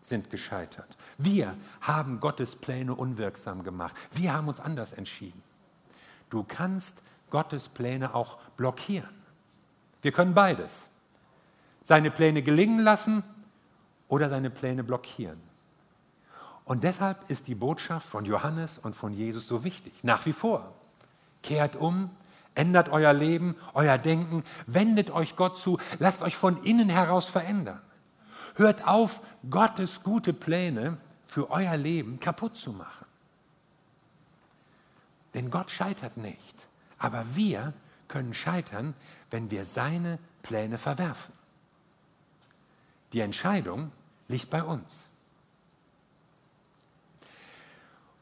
sind 0.00 0.30
gescheitert. 0.30 0.96
Wir 1.18 1.56
haben 1.80 2.20
Gottes 2.20 2.54
Pläne 2.54 2.94
unwirksam 2.94 3.64
gemacht. 3.64 3.94
Wir 4.12 4.32
haben 4.32 4.46
uns 4.46 4.60
anders 4.60 4.92
entschieden. 4.92 5.42
Du 6.30 6.44
kannst 6.44 7.02
Gottes 7.30 7.68
Pläne 7.68 8.14
auch 8.14 8.38
blockieren. 8.56 9.10
Wir 10.02 10.12
können 10.12 10.34
beides. 10.34 10.88
Seine 11.82 12.10
Pläne 12.10 12.42
gelingen 12.42 12.80
lassen 12.80 13.24
oder 14.08 14.28
seine 14.28 14.50
Pläne 14.50 14.84
blockieren. 14.84 15.40
Und 16.66 16.82
deshalb 16.82 17.30
ist 17.30 17.46
die 17.46 17.54
Botschaft 17.54 18.08
von 18.08 18.24
Johannes 18.24 18.78
und 18.78 18.94
von 18.94 19.12
Jesus 19.12 19.46
so 19.46 19.62
wichtig, 19.62 19.92
nach 20.02 20.26
wie 20.26 20.32
vor. 20.32 20.74
Kehrt 21.42 21.76
um, 21.76 22.10
ändert 22.56 22.88
euer 22.88 23.12
Leben, 23.12 23.54
euer 23.72 23.98
Denken, 23.98 24.42
wendet 24.66 25.10
euch 25.10 25.36
Gott 25.36 25.56
zu, 25.56 25.78
lasst 26.00 26.22
euch 26.22 26.36
von 26.36 26.62
innen 26.64 26.88
heraus 26.88 27.26
verändern. 27.26 27.80
Hört 28.56 28.86
auf, 28.86 29.20
Gottes 29.48 30.02
gute 30.02 30.32
Pläne 30.32 30.96
für 31.28 31.50
euer 31.50 31.76
Leben 31.76 32.18
kaputt 32.18 32.56
zu 32.56 32.72
machen. 32.72 33.06
Denn 35.34 35.50
Gott 35.52 35.70
scheitert 35.70 36.16
nicht, 36.16 36.56
aber 36.98 37.36
wir 37.36 37.74
können 38.08 38.34
scheitern, 38.34 38.94
wenn 39.30 39.52
wir 39.52 39.64
seine 39.64 40.18
Pläne 40.42 40.78
verwerfen. 40.78 41.32
Die 43.12 43.20
Entscheidung 43.20 43.92
liegt 44.26 44.50
bei 44.50 44.64
uns. 44.64 45.06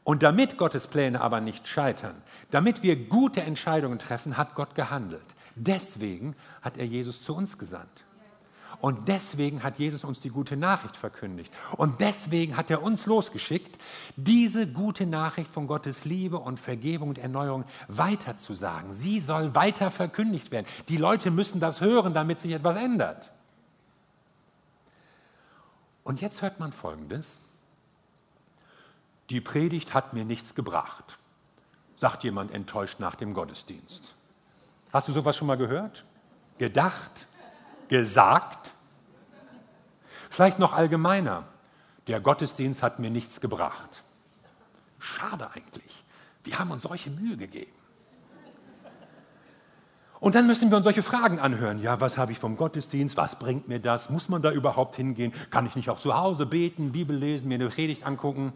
Und 0.05 0.21
damit 0.21 0.59
Gottes 0.59 0.85
Pläne 0.85 1.19
aber 1.19 1.41
nicht 1.41 1.67
scheitern, 1.67 2.15
damit 2.51 2.83
wir 2.83 2.95
gute 2.95 3.41
Entscheidungen 3.41 3.97
treffen, 3.97 4.37
hat 4.37 4.53
Gott 4.53 4.75
gehandelt. 4.75 5.25
Deswegen 5.55 6.35
hat 6.61 6.77
er 6.77 6.85
Jesus 6.85 7.23
zu 7.23 7.35
uns 7.35 7.57
gesandt. 7.57 8.05
Und 8.81 9.07
deswegen 9.07 9.63
hat 9.63 9.79
Jesus 9.79 10.03
uns 10.03 10.19
die 10.19 10.29
gute 10.29 10.57
Nachricht 10.57 10.95
verkündigt. 10.95 11.51
Und 11.75 12.01
deswegen 12.01 12.55
hat 12.55 12.69
er 12.69 12.83
uns 12.83 13.07
losgeschickt, 13.07 13.79
diese 14.15 14.67
gute 14.67 15.07
Nachricht 15.07 15.49
von 15.51 15.65
Gottes 15.65 16.05
Liebe 16.05 16.37
und 16.37 16.59
Vergebung 16.59 17.09
und 17.09 17.17
Erneuerung 17.17 17.63
weiterzusagen. 17.87 18.93
Sie 18.93 19.19
soll 19.19 19.55
weiter 19.55 19.89
verkündigt 19.89 20.51
werden. 20.51 20.67
Die 20.87 20.97
Leute 20.97 21.31
müssen 21.31 21.59
das 21.59 21.81
hören, 21.81 22.13
damit 22.13 22.39
sich 22.39 22.51
etwas 22.51 22.75
ändert. 22.75 23.31
Und 26.03 26.21
jetzt 26.21 26.43
hört 26.43 26.59
man 26.59 26.71
Folgendes 26.71 27.25
die 29.29 29.41
Predigt 29.41 29.93
hat 29.93 30.13
mir 30.13 30.25
nichts 30.25 30.55
gebracht, 30.55 31.17
sagt 31.97 32.23
jemand 32.23 32.51
enttäuscht 32.51 32.99
nach 32.99 33.15
dem 33.15 33.33
Gottesdienst. 33.33 34.15
Hast 34.93 35.07
du 35.07 35.11
sowas 35.11 35.35
schon 35.35 35.47
mal 35.47 35.57
gehört? 35.57 36.05
Gedacht? 36.57 37.27
Gesagt? 37.87 38.73
Vielleicht 40.29 40.59
noch 40.59 40.73
allgemeiner. 40.73 41.43
Der 42.07 42.19
Gottesdienst 42.19 42.83
hat 42.83 42.99
mir 42.99 43.09
nichts 43.09 43.41
gebracht. 43.41 44.03
Schade 44.99 45.49
eigentlich. 45.51 46.03
Wir 46.43 46.59
haben 46.59 46.71
uns 46.71 46.83
solche 46.83 47.09
Mühe 47.09 47.37
gegeben. 47.37 47.71
Und 50.19 50.35
dann 50.35 50.47
müssen 50.47 50.69
wir 50.69 50.77
uns 50.77 50.85
solche 50.85 51.03
Fragen 51.03 51.39
anhören. 51.39 51.81
Ja, 51.81 51.99
was 52.01 52.17
habe 52.17 52.31
ich 52.31 52.39
vom 52.39 52.57
Gottesdienst? 52.57 53.17
Was 53.17 53.37
bringt 53.37 53.67
mir 53.67 53.79
das? 53.79 54.09
Muss 54.09 54.29
man 54.29 54.41
da 54.41 54.51
überhaupt 54.51 54.95
hingehen? 54.95 55.33
Kann 55.51 55.65
ich 55.67 55.75
nicht 55.75 55.89
auch 55.89 55.99
zu 55.99 56.15
Hause 56.15 56.45
beten, 56.45 56.91
Bibel 56.91 57.15
lesen, 57.15 57.47
mir 57.47 57.55
eine 57.55 57.69
Predigt 57.69 58.05
angucken? 58.05 58.53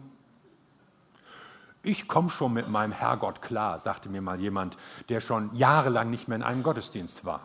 Ich 1.82 2.08
komme 2.08 2.28
schon 2.28 2.52
mit 2.52 2.68
meinem 2.68 2.92
Herrgott 2.92 3.40
klar, 3.40 3.78
sagte 3.78 4.08
mir 4.10 4.20
mal 4.20 4.38
jemand, 4.38 4.76
der 5.08 5.20
schon 5.20 5.54
jahrelang 5.54 6.10
nicht 6.10 6.28
mehr 6.28 6.36
in 6.36 6.42
einem 6.42 6.62
Gottesdienst 6.62 7.24
war. 7.24 7.40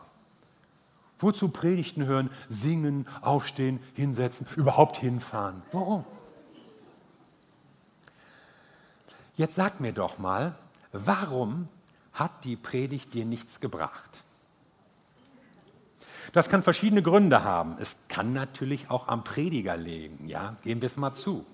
Wozu 1.20 1.50
Predigten 1.50 2.06
hören, 2.06 2.30
singen, 2.50 3.08
aufstehen, 3.22 3.80
hinsetzen, 3.94 4.46
überhaupt 4.58 4.98
hinfahren? 4.98 5.62
Warum? 5.72 6.04
Jetzt 9.38 9.56
sag 9.56 9.80
mir 9.80 9.94
doch 9.94 10.18
mal, 10.18 10.56
warum 10.92 11.70
hat 12.14 12.44
die 12.44 12.58
Predigt 12.58 13.14
dir 13.14 13.26
nichts 13.26 13.62
gebracht? 13.62 14.24
Das 16.34 16.50
kann 16.50 16.64
verschiedene 16.64 17.02
Gründe 17.02 17.46
haben. 17.46 17.78
Es 17.80 17.96
kann 18.10 18.34
natürlich 18.34 18.90
auch 18.90 19.08
am 19.08 19.24
Prediger 19.24 19.78
liegen, 19.78 20.28
ja, 20.28 20.58
geben 20.64 20.82
wir 20.82 20.88
es 20.88 20.98
mal 20.98 21.14
zu. 21.14 21.46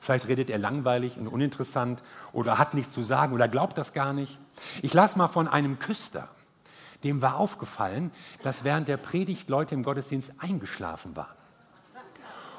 Vielleicht 0.00 0.28
redet 0.28 0.50
er 0.50 0.58
langweilig 0.58 1.16
und 1.18 1.28
uninteressant 1.28 2.02
oder 2.32 2.58
hat 2.58 2.74
nichts 2.74 2.92
zu 2.92 3.02
sagen 3.02 3.34
oder 3.34 3.48
glaubt 3.48 3.76
das 3.78 3.92
gar 3.92 4.12
nicht. 4.12 4.38
Ich 4.82 4.94
las 4.94 5.16
mal 5.16 5.28
von 5.28 5.48
einem 5.48 5.78
Küster. 5.78 6.28
Dem 7.04 7.22
war 7.22 7.36
aufgefallen, 7.36 8.10
dass 8.42 8.64
während 8.64 8.88
der 8.88 8.96
Predigt 8.96 9.48
Leute 9.48 9.74
im 9.74 9.82
Gottesdienst 9.82 10.32
eingeschlafen 10.38 11.16
waren. 11.16 11.34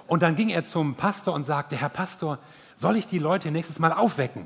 Und 0.07 0.23
dann 0.23 0.35
ging 0.35 0.49
er 0.49 0.63
zum 0.63 0.95
Pastor 0.95 1.33
und 1.33 1.43
sagte, 1.43 1.75
Herr 1.75 1.89
Pastor, 1.89 2.39
soll 2.77 2.95
ich 2.95 3.07
die 3.07 3.19
Leute 3.19 3.51
nächstes 3.51 3.79
Mal 3.79 3.91
aufwecken? 3.91 4.45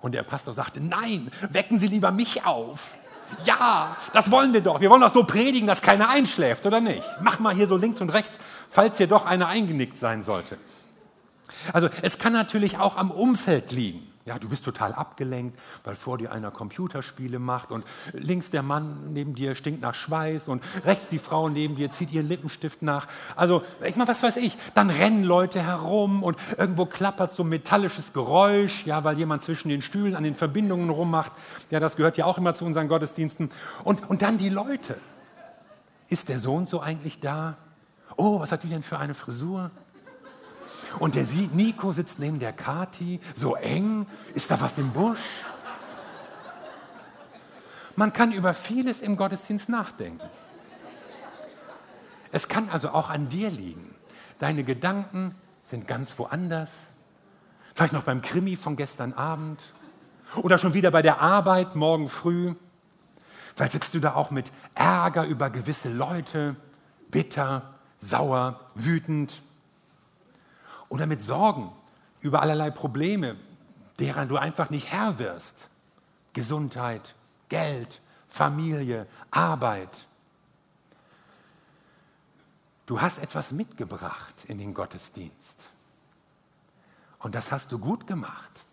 Und 0.00 0.12
der 0.12 0.22
Pastor 0.22 0.52
sagte, 0.52 0.80
nein, 0.80 1.30
wecken 1.50 1.78
Sie 1.78 1.86
lieber 1.86 2.10
mich 2.10 2.44
auf. 2.44 2.90
Ja, 3.44 3.96
das 4.12 4.30
wollen 4.30 4.52
wir 4.52 4.60
doch. 4.60 4.80
Wir 4.80 4.90
wollen 4.90 5.00
doch 5.00 5.12
so 5.12 5.24
predigen, 5.24 5.66
dass 5.66 5.80
keiner 5.80 6.10
einschläft, 6.10 6.66
oder 6.66 6.80
nicht? 6.80 7.06
Mach 7.22 7.38
mal 7.38 7.54
hier 7.54 7.66
so 7.66 7.76
links 7.76 8.00
und 8.00 8.10
rechts, 8.10 8.38
falls 8.68 8.98
hier 8.98 9.06
doch 9.06 9.24
einer 9.24 9.46
eingenickt 9.46 9.96
sein 9.96 10.22
sollte. 10.22 10.58
Also 11.72 11.88
es 12.02 12.18
kann 12.18 12.32
natürlich 12.32 12.78
auch 12.78 12.96
am 12.96 13.10
Umfeld 13.10 13.72
liegen. 13.72 14.06
Ja, 14.24 14.38
du 14.38 14.48
bist 14.48 14.64
total 14.64 14.92
abgelenkt, 14.92 15.58
weil 15.82 15.96
vor 15.96 16.16
dir 16.16 16.30
einer 16.30 16.52
Computerspiele 16.52 17.40
macht 17.40 17.72
und 17.72 17.84
links 18.12 18.50
der 18.50 18.62
Mann 18.62 19.12
neben 19.12 19.34
dir 19.34 19.56
stinkt 19.56 19.82
nach 19.82 19.96
Schweiß 19.96 20.46
und 20.46 20.62
rechts 20.84 21.08
die 21.08 21.18
Frau 21.18 21.48
neben 21.48 21.74
dir 21.74 21.90
zieht 21.90 22.12
ihren 22.12 22.28
Lippenstift 22.28 22.82
nach. 22.82 23.08
Also, 23.34 23.64
ich 23.84 23.96
meine, 23.96 24.08
was 24.08 24.22
weiß 24.22 24.36
ich, 24.36 24.56
dann 24.74 24.90
rennen 24.90 25.24
Leute 25.24 25.60
herum 25.60 26.22
und 26.22 26.38
irgendwo 26.56 26.86
klappert 26.86 27.32
so 27.32 27.42
ein 27.42 27.48
metallisches 27.48 28.12
Geräusch, 28.12 28.86
ja, 28.86 29.02
weil 29.02 29.18
jemand 29.18 29.42
zwischen 29.42 29.70
den 29.70 29.82
Stühlen 29.82 30.14
an 30.14 30.22
den 30.22 30.36
Verbindungen 30.36 30.90
rummacht. 30.90 31.32
Ja, 31.70 31.80
das 31.80 31.96
gehört 31.96 32.16
ja 32.16 32.24
auch 32.24 32.38
immer 32.38 32.54
zu 32.54 32.64
unseren 32.64 32.86
Gottesdiensten. 32.86 33.50
Und, 33.82 34.08
und 34.08 34.22
dann 34.22 34.38
die 34.38 34.50
Leute. 34.50 34.96
Ist 36.08 36.28
der 36.28 36.38
Sohn 36.38 36.66
so 36.66 36.80
eigentlich 36.80 37.18
da? 37.18 37.56
oh, 38.16 38.40
was 38.40 38.52
hat 38.52 38.62
die 38.62 38.68
denn 38.68 38.82
für 38.82 38.98
eine 38.98 39.14
Frisur? 39.14 39.70
Und 40.98 41.14
der 41.14 41.24
Nico 41.52 41.92
sitzt 41.92 42.18
neben 42.18 42.38
der 42.38 42.52
Kati, 42.52 43.20
so 43.34 43.56
eng, 43.56 44.06
ist 44.34 44.50
da 44.50 44.60
was 44.60 44.78
im 44.78 44.90
Busch? 44.90 45.18
Man 47.96 48.12
kann 48.12 48.32
über 48.32 48.54
vieles 48.54 49.00
im 49.00 49.16
Gottesdienst 49.16 49.68
nachdenken. 49.68 50.28
Es 52.30 52.48
kann 52.48 52.70
also 52.70 52.90
auch 52.90 53.10
an 53.10 53.28
dir 53.28 53.50
liegen. 53.50 53.94
Deine 54.38 54.64
Gedanken 54.64 55.34
sind 55.62 55.86
ganz 55.86 56.18
woanders. 56.18 56.70
Vielleicht 57.74 57.92
noch 57.92 58.04
beim 58.04 58.22
Krimi 58.22 58.56
von 58.56 58.76
gestern 58.76 59.12
Abend 59.12 59.60
oder 60.36 60.58
schon 60.58 60.74
wieder 60.74 60.90
bei 60.90 61.02
der 61.02 61.20
Arbeit 61.20 61.76
morgen 61.76 62.08
früh. 62.08 62.54
Vielleicht 63.54 63.72
sitzt 63.72 63.94
du 63.94 64.00
da 64.00 64.14
auch 64.14 64.30
mit 64.30 64.50
Ärger 64.74 65.26
über 65.26 65.50
gewisse 65.50 65.90
Leute, 65.90 66.56
bitter, 67.10 67.74
sauer, 67.98 68.60
wütend. 68.74 69.42
Oder 70.92 71.06
mit 71.06 71.22
Sorgen 71.22 71.72
über 72.20 72.42
allerlei 72.42 72.70
Probleme, 72.70 73.38
deren 73.98 74.28
du 74.28 74.36
einfach 74.36 74.68
nicht 74.68 74.92
Herr 74.92 75.18
wirst. 75.18 75.70
Gesundheit, 76.34 77.14
Geld, 77.48 78.02
Familie, 78.28 79.06
Arbeit. 79.30 80.06
Du 82.84 83.00
hast 83.00 83.20
etwas 83.20 83.52
mitgebracht 83.52 84.34
in 84.48 84.58
den 84.58 84.74
Gottesdienst. 84.74 85.56
Und 87.20 87.34
das 87.34 87.50
hast 87.50 87.72
du 87.72 87.78
gut 87.78 88.06
gemacht. 88.06 88.66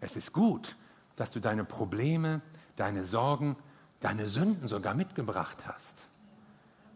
Es 0.00 0.16
ist 0.16 0.34
gut, 0.34 0.76
dass 1.16 1.30
du 1.30 1.40
deine 1.40 1.64
Probleme, 1.64 2.42
deine 2.76 3.04
Sorgen, 3.04 3.56
deine 4.00 4.26
Sünden 4.26 4.68
sogar 4.68 4.92
mitgebracht 4.92 5.66
hast. 5.66 6.08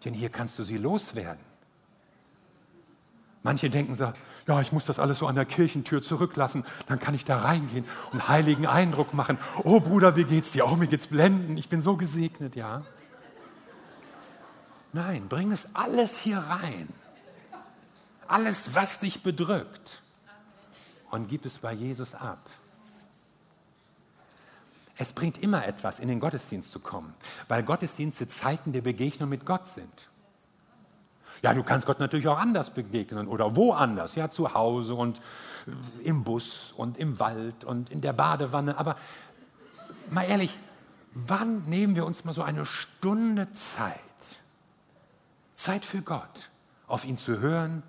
Denn 0.04 0.12
hier 0.12 0.28
kannst 0.28 0.58
du 0.58 0.62
sie 0.62 0.76
loswerden. 0.76 1.51
Manche 3.42 3.70
denken 3.70 3.96
so, 3.96 4.12
ja, 4.46 4.60
ich 4.60 4.70
muss 4.70 4.84
das 4.84 4.98
alles 5.00 5.18
so 5.18 5.26
an 5.26 5.34
der 5.34 5.44
Kirchentür 5.44 6.00
zurücklassen, 6.00 6.64
dann 6.86 7.00
kann 7.00 7.14
ich 7.14 7.24
da 7.24 7.38
reingehen 7.38 7.84
und 8.12 8.28
heiligen 8.28 8.66
Eindruck 8.66 9.14
machen. 9.14 9.38
Oh 9.64 9.80
Bruder, 9.80 10.14
wie 10.14 10.24
geht's 10.24 10.52
dir? 10.52 10.66
Oh, 10.66 10.76
mir 10.76 10.86
geht's 10.86 11.08
blenden, 11.08 11.56
ich 11.56 11.68
bin 11.68 11.80
so 11.80 11.96
gesegnet, 11.96 12.54
ja. 12.54 12.82
Nein, 14.92 15.26
bring 15.28 15.50
es 15.50 15.74
alles 15.74 16.18
hier 16.18 16.38
rein. 16.38 16.88
Alles, 18.28 18.74
was 18.74 19.00
dich 19.00 19.22
bedrückt. 19.22 20.02
Und 21.10 21.28
gib 21.28 21.44
es 21.44 21.58
bei 21.58 21.72
Jesus 21.72 22.14
ab. 22.14 22.48
Es 24.96 25.12
bringt 25.12 25.42
immer 25.42 25.66
etwas, 25.66 25.98
in 25.98 26.08
den 26.08 26.20
Gottesdienst 26.20 26.70
zu 26.70 26.78
kommen, 26.78 27.12
weil 27.48 27.62
Gottesdienste 27.62 28.28
Zeiten 28.28 28.72
der 28.72 28.82
Begegnung 28.82 29.28
mit 29.28 29.44
Gott 29.44 29.66
sind. 29.66 30.08
Ja, 31.42 31.54
du 31.54 31.64
kannst 31.64 31.86
Gott 31.86 31.98
natürlich 31.98 32.28
auch 32.28 32.38
anders 32.38 32.70
begegnen 32.70 33.26
oder 33.26 33.56
woanders, 33.56 34.14
ja, 34.14 34.30
zu 34.30 34.54
Hause 34.54 34.94
und 34.94 35.20
äh, 35.66 36.04
im 36.04 36.22
Bus 36.22 36.72
und 36.76 36.98
im 36.98 37.18
Wald 37.18 37.64
und 37.64 37.90
in 37.90 38.00
der 38.00 38.12
Badewanne. 38.12 38.78
Aber 38.78 38.96
mal 40.08 40.22
ehrlich, 40.22 40.56
wann 41.14 41.64
nehmen 41.64 41.96
wir 41.96 42.06
uns 42.06 42.24
mal 42.24 42.32
so 42.32 42.42
eine 42.42 42.64
Stunde 42.64 43.52
Zeit? 43.52 43.98
Zeit 45.52 45.84
für 45.84 46.00
Gott, 46.00 46.50
auf 46.86 47.04
ihn 47.04 47.18
zu 47.18 47.40
hören, 47.40 47.82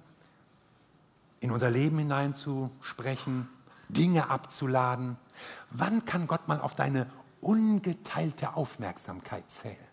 in 1.40 1.52
unser 1.52 1.70
Leben 1.70 2.00
hineinzusprechen, 2.00 3.50
Dinge 3.90 4.30
abzuladen. 4.30 5.18
Wann 5.70 6.06
kann 6.06 6.26
Gott 6.26 6.48
mal 6.48 6.60
auf 6.60 6.76
deine 6.76 7.08
ungeteilte 7.40 8.56
Aufmerksamkeit 8.56 9.52
zählen? 9.52 9.93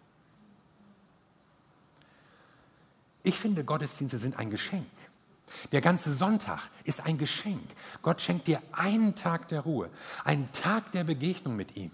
Ich 3.23 3.39
finde, 3.39 3.65
Gottesdienste 3.65 4.19
sind 4.19 4.39
ein 4.39 4.51
Geschenk. 4.51 4.87
Der 5.73 5.81
ganze 5.81 6.13
Sonntag 6.13 6.61
ist 6.85 7.05
ein 7.05 7.19
Geschenk. 7.19 7.69
Gott 8.03 8.23
schenkt 8.23 8.47
dir 8.47 8.63
einen 8.73 9.15
Tag 9.15 9.49
der 9.49 9.61
Ruhe, 9.61 9.91
einen 10.25 10.51
Tag 10.53 10.93
der 10.93 11.05
Begegnung 11.05 11.57
mit 11.57 11.77
ihm. 11.77 11.91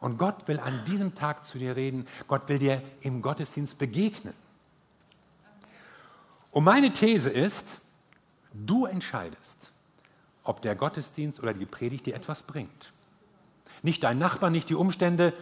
Und 0.00 0.18
Gott 0.18 0.46
will 0.46 0.60
an 0.60 0.84
diesem 0.86 1.14
Tag 1.14 1.44
zu 1.44 1.58
dir 1.58 1.74
reden. 1.74 2.06
Gott 2.28 2.48
will 2.48 2.58
dir 2.58 2.82
im 3.00 3.22
Gottesdienst 3.22 3.78
begegnen. 3.78 4.34
Und 6.50 6.64
meine 6.64 6.92
These 6.92 7.30
ist, 7.30 7.78
du 8.52 8.86
entscheidest, 8.86 9.72
ob 10.44 10.62
der 10.62 10.76
Gottesdienst 10.76 11.40
oder 11.40 11.52
die 11.52 11.66
Predigt 11.66 12.06
dir 12.06 12.14
etwas 12.14 12.42
bringt. 12.42 12.92
Nicht 13.82 14.04
dein 14.04 14.18
Nachbar, 14.18 14.50
nicht 14.50 14.68
die 14.68 14.74
Umstände, 14.74 15.34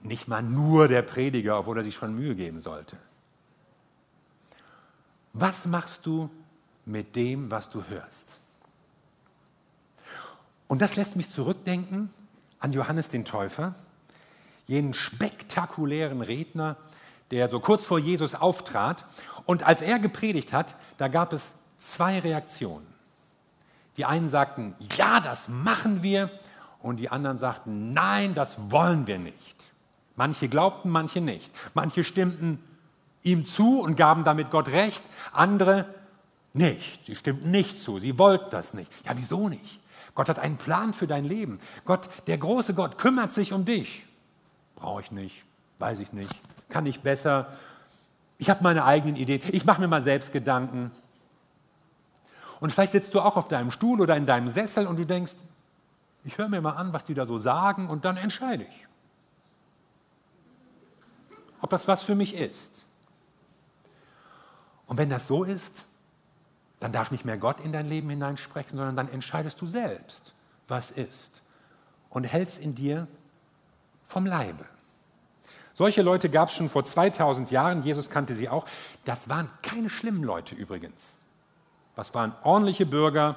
nicht 0.00 0.28
mal 0.28 0.42
nur 0.42 0.88
der 0.88 1.02
Prediger, 1.02 1.58
obwohl 1.58 1.78
er 1.78 1.84
sich 1.84 1.94
schon 1.94 2.14
Mühe 2.14 2.34
geben 2.34 2.60
sollte. 2.60 2.96
Was 5.38 5.66
machst 5.66 6.06
du 6.06 6.30
mit 6.86 7.14
dem, 7.14 7.50
was 7.50 7.68
du 7.68 7.84
hörst? 7.84 8.38
Und 10.66 10.80
das 10.80 10.96
lässt 10.96 11.14
mich 11.14 11.28
zurückdenken 11.28 12.08
an 12.58 12.72
Johannes 12.72 13.10
den 13.10 13.26
Täufer, 13.26 13.74
jenen 14.66 14.94
spektakulären 14.94 16.22
Redner, 16.22 16.76
der 17.30 17.50
so 17.50 17.60
kurz 17.60 17.84
vor 17.84 17.98
Jesus 17.98 18.34
auftrat. 18.34 19.04
Und 19.44 19.62
als 19.62 19.82
er 19.82 19.98
gepredigt 19.98 20.54
hat, 20.54 20.74
da 20.96 21.08
gab 21.08 21.34
es 21.34 21.52
zwei 21.76 22.18
Reaktionen. 22.18 22.86
Die 23.98 24.06
einen 24.06 24.30
sagten, 24.30 24.74
ja, 24.96 25.20
das 25.20 25.48
machen 25.48 26.02
wir. 26.02 26.30
Und 26.80 26.96
die 26.96 27.10
anderen 27.10 27.36
sagten, 27.36 27.92
nein, 27.92 28.34
das 28.34 28.70
wollen 28.70 29.06
wir 29.06 29.18
nicht. 29.18 29.70
Manche 30.14 30.48
glaubten, 30.48 30.88
manche 30.88 31.20
nicht. 31.20 31.52
Manche 31.74 32.04
stimmten 32.04 32.58
ihm 33.26 33.44
zu 33.44 33.80
und 33.80 33.96
gaben 33.96 34.24
damit 34.24 34.50
Gott 34.50 34.68
recht, 34.68 35.02
andere 35.32 35.84
nicht. 36.52 37.04
Sie 37.04 37.14
stimmten 37.14 37.50
nicht 37.50 37.76
zu, 37.76 37.98
sie 37.98 38.18
wollten 38.18 38.50
das 38.50 38.72
nicht. 38.72 38.90
Ja, 39.04 39.12
wieso 39.16 39.48
nicht? 39.48 39.80
Gott 40.14 40.28
hat 40.28 40.38
einen 40.38 40.56
Plan 40.56 40.94
für 40.94 41.06
dein 41.06 41.24
Leben. 41.24 41.60
Gott, 41.84 42.08
der 42.26 42.38
große 42.38 42.72
Gott, 42.72 42.96
kümmert 42.98 43.32
sich 43.32 43.52
um 43.52 43.64
dich. 43.64 44.04
Brauche 44.76 45.02
ich 45.02 45.10
nicht, 45.10 45.44
weiß 45.78 45.98
ich 45.98 46.12
nicht, 46.12 46.30
kann 46.70 46.86
ich 46.86 47.00
besser. 47.00 47.52
Ich 48.38 48.48
habe 48.48 48.62
meine 48.62 48.84
eigenen 48.84 49.16
Ideen. 49.16 49.42
Ich 49.52 49.64
mache 49.64 49.80
mir 49.80 49.88
mal 49.88 50.02
selbst 50.02 50.32
Gedanken. 50.32 50.90
Und 52.60 52.72
vielleicht 52.72 52.92
sitzt 52.92 53.12
du 53.14 53.20
auch 53.20 53.36
auf 53.36 53.48
deinem 53.48 53.70
Stuhl 53.70 54.00
oder 54.00 54.16
in 54.16 54.24
deinem 54.24 54.48
Sessel 54.48 54.86
und 54.86 54.98
du 54.98 55.04
denkst, 55.04 55.32
ich 56.24 56.38
höre 56.38 56.48
mir 56.48 56.60
mal 56.60 56.72
an, 56.72 56.92
was 56.92 57.04
die 57.04 57.14
da 57.14 57.26
so 57.26 57.38
sagen 57.38 57.88
und 57.88 58.04
dann 58.04 58.16
entscheide 58.16 58.64
ich, 58.64 58.86
ob 61.60 61.70
das 61.70 61.86
was 61.86 62.02
für 62.02 62.14
mich 62.14 62.34
ist. 62.34 62.85
Und 64.86 64.98
wenn 64.98 65.10
das 65.10 65.26
so 65.26 65.44
ist, 65.44 65.84
dann 66.80 66.92
darf 66.92 67.10
nicht 67.10 67.24
mehr 67.24 67.38
Gott 67.38 67.60
in 67.60 67.72
dein 67.72 67.86
Leben 67.86 68.10
hineinsprechen, 68.10 68.76
sondern 68.76 68.96
dann 68.96 69.08
entscheidest 69.08 69.60
du 69.60 69.66
selbst, 69.66 70.34
was 70.68 70.90
ist. 70.90 71.42
Und 72.10 72.24
hältst 72.24 72.58
in 72.58 72.74
dir 72.74 73.06
vom 74.04 74.26
Leibe. 74.26 74.64
Solche 75.74 76.02
Leute 76.02 76.30
gab 76.30 76.48
es 76.48 76.54
schon 76.54 76.70
vor 76.70 76.84
2000 76.84 77.50
Jahren, 77.50 77.82
Jesus 77.82 78.08
kannte 78.08 78.34
sie 78.34 78.48
auch. 78.48 78.66
Das 79.04 79.28
waren 79.28 79.50
keine 79.62 79.90
schlimmen 79.90 80.22
Leute 80.22 80.54
übrigens. 80.54 81.12
Das 81.96 82.14
waren 82.14 82.32
ordentliche 82.42 82.86
Bürger, 82.86 83.36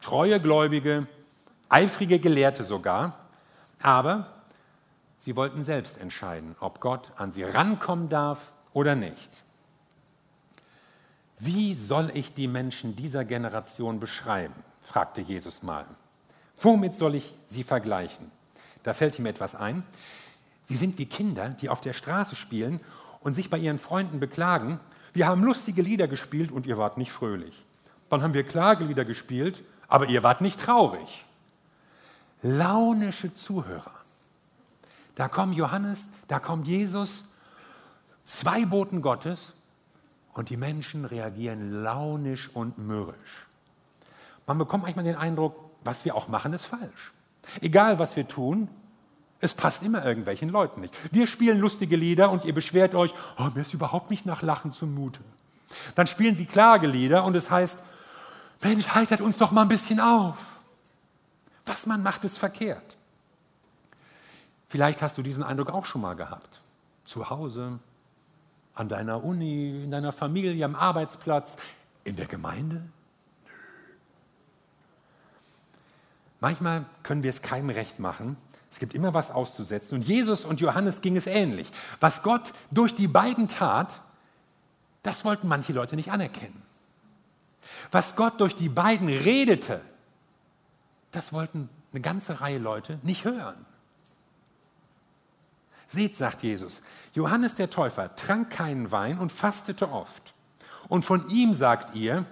treue 0.00 0.40
Gläubige, 0.40 1.06
eifrige 1.68 2.20
Gelehrte 2.20 2.62
sogar. 2.62 3.18
Aber 3.82 4.32
sie 5.20 5.34
wollten 5.34 5.64
selbst 5.64 5.98
entscheiden, 5.98 6.54
ob 6.60 6.80
Gott 6.80 7.10
an 7.16 7.32
sie 7.32 7.42
rankommen 7.42 8.08
darf 8.08 8.52
oder 8.72 8.94
nicht. 8.94 9.42
Wie 11.38 11.74
soll 11.74 12.10
ich 12.14 12.34
die 12.34 12.48
Menschen 12.48 12.96
dieser 12.96 13.24
Generation 13.24 14.00
beschreiben? 14.00 14.54
fragte 14.82 15.20
Jesus 15.20 15.62
mal. 15.62 15.86
Womit 16.60 16.94
soll 16.94 17.14
ich 17.14 17.34
sie 17.46 17.64
vergleichen? 17.64 18.30
Da 18.82 18.94
fällt 18.94 19.18
ihm 19.18 19.26
etwas 19.26 19.54
ein. 19.54 19.82
Sie 20.66 20.76
sind 20.76 20.98
wie 20.98 21.06
Kinder, 21.06 21.48
die 21.48 21.68
auf 21.68 21.80
der 21.80 21.92
Straße 21.92 22.36
spielen 22.36 22.80
und 23.20 23.34
sich 23.34 23.50
bei 23.50 23.58
ihren 23.58 23.78
Freunden 23.78 24.20
beklagen, 24.20 24.78
wir 25.14 25.28
haben 25.28 25.44
lustige 25.44 25.80
Lieder 25.80 26.08
gespielt 26.08 26.50
und 26.50 26.66
ihr 26.66 26.76
wart 26.76 26.98
nicht 26.98 27.12
fröhlich. 27.12 27.64
Dann 28.10 28.22
haben 28.22 28.34
wir 28.34 28.44
Klagelieder 28.44 29.04
gespielt, 29.04 29.62
aber 29.88 30.06
ihr 30.06 30.22
wart 30.22 30.40
nicht 30.40 30.60
traurig. 30.60 31.24
Launische 32.42 33.32
Zuhörer. 33.32 33.94
Da 35.14 35.28
kommt 35.28 35.56
Johannes, 35.56 36.08
da 36.26 36.40
kommt 36.40 36.66
Jesus, 36.66 37.24
zwei 38.24 38.64
Boten 38.64 39.02
Gottes 39.02 39.52
und 40.34 40.50
die 40.50 40.56
Menschen 40.56 41.04
reagieren 41.04 41.82
launisch 41.82 42.50
und 42.52 42.78
mürrisch. 42.78 43.46
Man 44.46 44.58
bekommt 44.58 44.84
manchmal 44.84 45.04
den 45.04 45.16
Eindruck, 45.16 45.56
was 45.84 46.04
wir 46.04 46.14
auch 46.14 46.28
machen, 46.28 46.52
ist 46.52 46.66
falsch. 46.66 47.12
Egal, 47.60 47.98
was 47.98 48.16
wir 48.16 48.26
tun, 48.26 48.68
es 49.40 49.54
passt 49.54 49.82
immer 49.82 50.04
irgendwelchen 50.04 50.48
Leuten 50.48 50.80
nicht. 50.80 50.94
Wir 51.12 51.26
spielen 51.26 51.60
lustige 51.60 51.96
Lieder 51.96 52.30
und 52.30 52.44
ihr 52.44 52.54
beschwert 52.54 52.94
euch, 52.94 53.12
oh, 53.38 53.48
mir 53.54 53.60
ist 53.60 53.74
überhaupt 53.74 54.10
nicht 54.10 54.26
nach 54.26 54.42
Lachen 54.42 54.72
zumute. 54.72 55.20
Dann 55.94 56.06
spielen 56.06 56.36
sie 56.36 56.46
Klagelieder 56.46 57.24
und 57.24 57.36
es 57.36 57.50
heißt, 57.50 57.78
Mensch, 58.62 58.88
heitert 58.94 59.20
uns 59.20 59.38
doch 59.38 59.50
mal 59.50 59.62
ein 59.62 59.68
bisschen 59.68 60.00
auf. 60.00 60.36
Was 61.66 61.86
man 61.86 62.02
macht, 62.02 62.24
ist 62.24 62.38
verkehrt. 62.38 62.96
Vielleicht 64.68 65.02
hast 65.02 65.18
du 65.18 65.22
diesen 65.22 65.42
Eindruck 65.42 65.70
auch 65.70 65.84
schon 65.84 66.00
mal 66.00 66.14
gehabt. 66.14 66.60
Zu 67.04 67.28
Hause, 67.30 67.78
An 68.74 68.88
deiner 68.88 69.22
Uni, 69.22 69.84
in 69.84 69.90
deiner 69.90 70.12
Familie, 70.12 70.64
am 70.64 70.74
Arbeitsplatz, 70.74 71.56
in 72.02 72.16
der 72.16 72.26
Gemeinde? 72.26 72.82
Manchmal 76.40 76.84
können 77.02 77.22
wir 77.22 77.30
es 77.30 77.40
keinem 77.40 77.70
recht 77.70 77.98
machen. 77.98 78.36
Es 78.70 78.78
gibt 78.78 78.92
immer 78.92 79.14
was 79.14 79.30
auszusetzen. 79.30 79.94
Und 79.94 80.04
Jesus 80.04 80.44
und 80.44 80.60
Johannes 80.60 81.00
ging 81.00 81.16
es 81.16 81.26
ähnlich. 81.26 81.70
Was 82.00 82.22
Gott 82.22 82.52
durch 82.70 82.94
die 82.94 83.06
beiden 83.06 83.48
tat, 83.48 84.00
das 85.02 85.24
wollten 85.24 85.46
manche 85.46 85.72
Leute 85.72 85.96
nicht 85.96 86.10
anerkennen. 86.10 86.60
Was 87.92 88.16
Gott 88.16 88.40
durch 88.40 88.56
die 88.56 88.68
beiden 88.68 89.08
redete, 89.08 89.80
das 91.12 91.32
wollten 91.32 91.68
eine 91.92 92.00
ganze 92.00 92.40
Reihe 92.40 92.58
Leute 92.58 92.98
nicht 93.02 93.24
hören. 93.24 93.64
Seht, 95.94 96.16
sagt 96.16 96.42
Jesus, 96.42 96.82
Johannes 97.14 97.54
der 97.54 97.70
Täufer 97.70 98.14
trank 98.16 98.50
keinen 98.50 98.90
Wein 98.90 99.18
und 99.18 99.30
fastete 99.32 99.90
oft. 99.90 100.34
Und 100.88 101.04
von 101.04 101.28
ihm 101.28 101.54
sagt 101.54 101.94
ihr, 101.94 102.26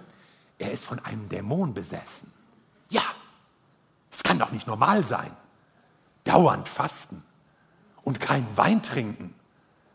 er 0.59 0.71
ist 0.71 0.85
von 0.85 0.99
einem 0.99 1.29
Dämon 1.29 1.73
besessen. 1.73 2.31
Ja, 2.89 3.03
es 4.11 4.21
kann 4.21 4.39
doch 4.39 4.51
nicht 4.51 4.67
normal 4.67 5.05
sein. 5.05 5.31
Dauernd 6.25 6.67
fasten 6.67 7.23
und 8.03 8.19
keinen 8.19 8.55
Wein 8.55 8.83
trinken. 8.83 9.33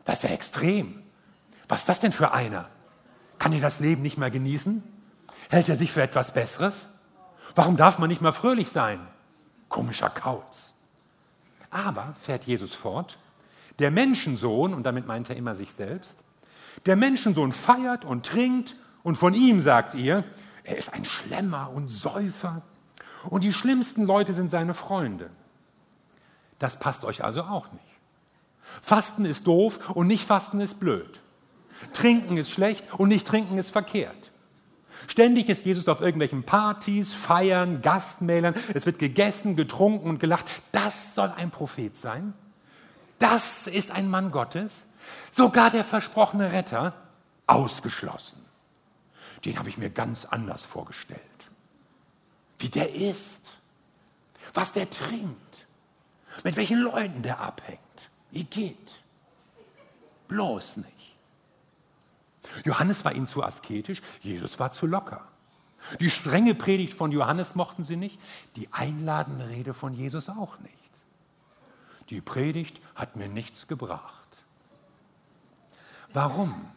Das 0.04 0.16
ist 0.16 0.22
ja 0.24 0.30
extrem. 0.30 1.02
Was 1.68 1.80
ist 1.80 1.88
das 1.88 2.00
denn 2.00 2.12
für 2.12 2.32
einer? 2.32 2.68
Kann 3.38 3.52
er 3.52 3.60
das 3.60 3.80
Leben 3.80 4.02
nicht 4.02 4.18
mehr 4.18 4.30
genießen? 4.30 4.82
Hält 5.50 5.68
er 5.68 5.76
sich 5.76 5.92
für 5.92 6.02
etwas 6.02 6.32
Besseres? 6.32 6.74
Warum 7.54 7.76
darf 7.76 7.98
man 7.98 8.08
nicht 8.08 8.22
mal 8.22 8.32
fröhlich 8.32 8.70
sein? 8.70 9.06
Komischer 9.68 10.10
Kauz. 10.10 10.72
Aber, 11.70 12.14
fährt 12.20 12.46
Jesus 12.46 12.74
fort, 12.74 13.18
der 13.78 13.90
Menschensohn, 13.90 14.74
und 14.74 14.84
damit 14.84 15.06
meint 15.06 15.30
er 15.30 15.36
immer 15.36 15.54
sich 15.54 15.72
selbst, 15.72 16.18
der 16.86 16.96
Menschensohn 16.96 17.52
feiert 17.52 18.04
und 18.04 18.26
trinkt 18.26 18.76
und 19.02 19.16
von 19.16 19.34
ihm 19.34 19.60
sagt 19.60 19.94
ihr, 19.94 20.24
er 20.64 20.78
ist 20.78 20.92
ein 20.92 21.04
Schlemmer 21.04 21.70
und 21.74 21.88
Säufer 21.88 22.62
und 23.30 23.44
die 23.44 23.52
schlimmsten 23.52 24.04
Leute 24.04 24.34
sind 24.34 24.50
seine 24.50 24.74
Freunde. 24.74 25.30
Das 26.58 26.78
passt 26.78 27.04
euch 27.04 27.24
also 27.24 27.42
auch 27.42 27.70
nicht. 27.72 27.84
Fasten 28.82 29.24
ist 29.24 29.46
doof 29.46 29.90
und 29.94 30.06
nicht 30.06 30.24
fasten 30.24 30.60
ist 30.60 30.78
blöd. 30.78 31.20
Trinken 31.92 32.36
ist 32.36 32.50
schlecht 32.50 32.84
und 32.98 33.08
nicht 33.08 33.26
trinken 33.26 33.58
ist 33.58 33.70
verkehrt. 33.70 34.30
Ständig 35.06 35.48
ist 35.48 35.64
Jesus 35.64 35.88
auf 35.88 36.00
irgendwelchen 36.00 36.42
Partys, 36.42 37.12
Feiern, 37.12 37.80
Gastmälern. 37.82 38.54
Es 38.74 38.84
wird 38.84 38.98
gegessen, 38.98 39.56
getrunken 39.56 40.10
und 40.10 40.18
gelacht. 40.18 40.44
Das 40.72 41.14
soll 41.14 41.32
ein 41.36 41.50
Prophet 41.50 41.96
sein? 41.96 42.34
Das 43.18 43.66
ist 43.66 43.90
ein 43.90 44.08
Mann 44.08 44.30
Gottes? 44.30 44.86
Sogar 45.30 45.70
der 45.70 45.84
versprochene 45.84 46.52
Retter? 46.52 46.94
Ausgeschlossen. 47.46 48.44
Den 49.44 49.58
habe 49.58 49.68
ich 49.68 49.78
mir 49.78 49.90
ganz 49.90 50.24
anders 50.24 50.62
vorgestellt. 50.62 51.20
Wie 52.58 52.68
der 52.68 52.94
ist, 52.94 53.40
was 54.54 54.72
der 54.72 54.90
trinkt, 54.90 55.66
mit 56.44 56.56
welchen 56.56 56.80
Leuten 56.80 57.22
der 57.22 57.40
abhängt. 57.40 58.10
Wie 58.30 58.44
geht? 58.44 58.76
Bloß 60.28 60.78
nicht. 60.78 60.86
Johannes 62.64 63.04
war 63.04 63.12
ihnen 63.12 63.26
zu 63.26 63.42
asketisch, 63.42 64.02
Jesus 64.20 64.58
war 64.58 64.72
zu 64.72 64.86
locker. 64.86 65.26
Die 66.00 66.10
strenge 66.10 66.54
Predigt 66.54 66.94
von 66.94 67.12
Johannes 67.12 67.54
mochten 67.54 67.84
sie 67.84 67.96
nicht, 67.96 68.18
die 68.56 68.72
einladende 68.72 69.48
Rede 69.48 69.74
von 69.74 69.94
Jesus 69.94 70.28
auch 70.28 70.58
nicht. 70.58 70.74
Die 72.10 72.20
Predigt 72.20 72.80
hat 72.94 73.16
mir 73.16 73.28
nichts 73.28 73.66
gebracht. 73.66 74.28
Warum? 76.12 76.70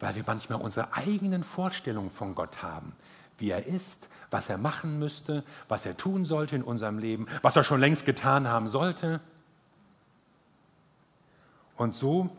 Weil 0.00 0.16
wir 0.16 0.24
manchmal 0.26 0.60
unsere 0.60 0.92
eigenen 0.94 1.44
Vorstellungen 1.44 2.10
von 2.10 2.34
Gott 2.34 2.62
haben, 2.62 2.94
wie 3.38 3.50
er 3.50 3.66
ist, 3.66 4.08
was 4.30 4.48
er 4.48 4.58
machen 4.58 4.98
müsste, 4.98 5.44
was 5.68 5.86
er 5.86 5.96
tun 5.96 6.24
sollte 6.24 6.56
in 6.56 6.62
unserem 6.62 6.98
Leben, 6.98 7.26
was 7.42 7.56
er 7.56 7.64
schon 7.64 7.80
längst 7.80 8.04
getan 8.04 8.48
haben 8.48 8.68
sollte. 8.68 9.20
Und 11.76 11.94
so 11.94 12.36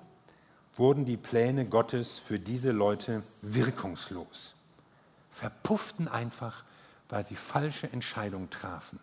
wurden 0.76 1.06
die 1.06 1.18
Pläne 1.18 1.66
Gottes 1.66 2.20
für 2.20 2.40
diese 2.40 2.72
Leute 2.72 3.24
wirkungslos, 3.42 4.56
verpufften 5.32 6.08
einfach, 6.08 6.64
weil 7.08 7.26
sie 7.26 7.36
falsche 7.36 7.92
Entscheidungen 7.92 8.50
trafen. 8.50 9.00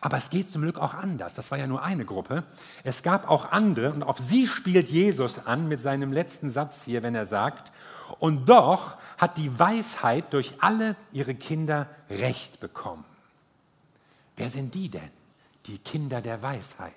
Aber 0.00 0.16
es 0.16 0.30
geht 0.30 0.50
zum 0.50 0.62
Glück 0.62 0.78
auch 0.78 0.94
anders. 0.94 1.34
Das 1.34 1.50
war 1.50 1.58
ja 1.58 1.66
nur 1.66 1.82
eine 1.82 2.04
Gruppe. 2.04 2.44
Es 2.84 3.02
gab 3.02 3.28
auch 3.28 3.50
andere 3.50 3.92
und 3.92 4.02
auf 4.02 4.18
sie 4.18 4.46
spielt 4.46 4.88
Jesus 4.88 5.46
an 5.46 5.66
mit 5.66 5.80
seinem 5.80 6.12
letzten 6.12 6.50
Satz 6.50 6.84
hier, 6.84 7.02
wenn 7.02 7.14
er 7.14 7.26
sagt, 7.26 7.72
und 8.20 8.48
doch 8.48 8.96
hat 9.18 9.36
die 9.38 9.58
Weisheit 9.58 10.32
durch 10.32 10.62
alle 10.62 10.96
ihre 11.12 11.34
Kinder 11.34 11.88
Recht 12.08 12.60
bekommen. 12.60 13.04
Wer 14.36 14.50
sind 14.50 14.74
die 14.74 14.88
denn? 14.88 15.10
Die 15.66 15.78
Kinder 15.78 16.20
der 16.20 16.42
Weisheit. 16.42 16.94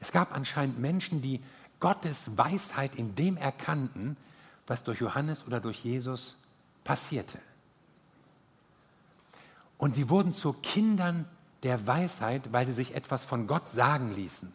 Es 0.00 0.12
gab 0.12 0.34
anscheinend 0.34 0.78
Menschen, 0.78 1.20
die 1.20 1.40
Gottes 1.80 2.36
Weisheit 2.36 2.94
in 2.94 3.14
dem 3.16 3.36
erkannten, 3.36 4.16
was 4.66 4.84
durch 4.84 5.00
Johannes 5.00 5.44
oder 5.46 5.60
durch 5.60 5.84
Jesus 5.84 6.36
passierte. 6.84 7.38
Und 9.82 9.96
sie 9.96 10.08
wurden 10.08 10.32
zu 10.32 10.52
Kindern 10.52 11.26
der 11.64 11.88
Weisheit, 11.88 12.52
weil 12.52 12.68
sie 12.68 12.72
sich 12.72 12.94
etwas 12.94 13.24
von 13.24 13.48
Gott 13.48 13.66
sagen 13.66 14.14
ließen. 14.14 14.52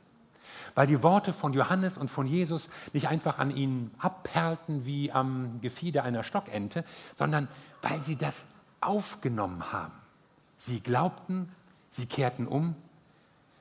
Weil 0.73 0.87
die 0.87 1.03
Worte 1.03 1.33
von 1.33 1.51
Johannes 1.51 1.97
und 1.97 2.09
von 2.09 2.27
Jesus 2.27 2.69
nicht 2.93 3.09
einfach 3.09 3.37
an 3.37 3.53
ihnen 3.53 3.91
abperlten 3.99 4.85
wie 4.85 5.11
am 5.11 5.59
Gefieder 5.59 6.05
einer 6.05 6.23
Stockente, 6.23 6.85
sondern 7.13 7.49
weil 7.81 8.01
sie 8.01 8.15
das 8.15 8.45
aufgenommen 8.79 9.73
haben. 9.73 9.91
Sie 10.55 10.79
glaubten, 10.79 11.49
sie 11.89 12.05
kehrten 12.05 12.47
um 12.47 12.75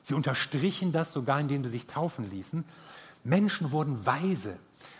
Sie 0.07 0.15
unterstrichen 0.15 0.93
das 0.93 1.13
sogar, 1.13 1.41
indem 1.41 1.65
sie 1.65 1.71
sich 1.71 1.89
taufen 1.89 2.31
ließen. 2.31 2.63
Menschen 3.25 3.73
wurden 3.73 4.07
weise, 4.07 4.57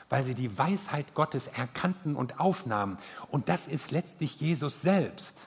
weil 0.09 0.25
sie 0.25 0.35
die 0.35 0.59
Weisheit 0.59 1.15
Gottes 1.15 1.47
erkannten 1.47 2.17
und 2.17 2.41
aufnahmen. 2.41 2.99
Und 3.31 3.49
das 3.49 3.69
ist 3.69 3.93
letztlich 3.93 4.41
Jesus 4.41 4.83
selbst, 4.83 5.47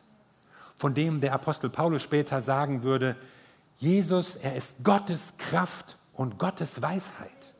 von 0.79 0.93
dem 0.93 1.19
der 1.19 1.33
Apostel 1.33 1.69
Paulus 1.69 2.01
später 2.01 2.41
sagen 2.41 2.83
würde, 2.83 3.17
Jesus, 3.79 4.35
er 4.35 4.55
ist 4.55 4.77
Gottes 4.81 5.33
Kraft 5.37 5.97
und 6.13 6.39
Gottes 6.39 6.81
Weisheit. 6.81 7.53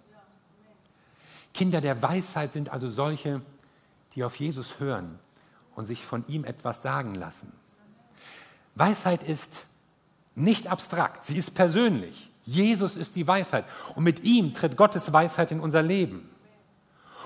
Kinder 1.54 1.82
der 1.82 2.02
Weisheit 2.02 2.54
sind 2.54 2.70
also 2.70 2.90
solche, 2.90 3.42
die 4.16 4.24
auf 4.24 4.38
Jesus 4.38 4.80
hören 4.80 5.20
und 5.76 5.84
sich 5.84 6.06
von 6.06 6.24
ihm 6.28 6.46
etwas 6.46 6.82
sagen 6.82 7.14
lassen. 7.14 7.52
Weisheit 8.76 9.24
ist 9.24 9.66
nicht 10.36 10.68
abstrakt, 10.68 11.26
sie 11.26 11.36
ist 11.36 11.54
persönlich. 11.54 12.32
Jesus 12.46 12.96
ist 12.96 13.18
die 13.18 13.28
Weisheit 13.28 13.66
und 13.96 14.06
mit 14.06 14.24
ihm 14.24 14.54
tritt 14.54 14.78
Gottes 14.78 15.12
Weisheit 15.12 15.52
in 15.52 15.60
unser 15.60 15.82
Leben. 15.82 16.30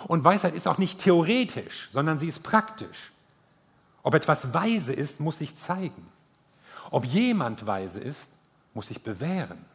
Und 0.07 0.23
Weisheit 0.23 0.55
ist 0.55 0.67
auch 0.67 0.79
nicht 0.79 0.99
theoretisch, 0.99 1.87
sondern 1.91 2.17
sie 2.17 2.27
ist 2.27 2.41
praktisch. 2.41 3.12
Ob 4.03 4.13
etwas 4.13 4.53
weise 4.53 4.93
ist, 4.93 5.19
muss 5.19 5.39
sich 5.39 5.55
zeigen. 5.55 6.07
Ob 6.91 7.05
jemand 7.05 7.65
weise 7.65 7.99
ist, 7.99 8.29
muss 8.73 8.87
sich 8.87 9.01
bewähren. 9.01 9.65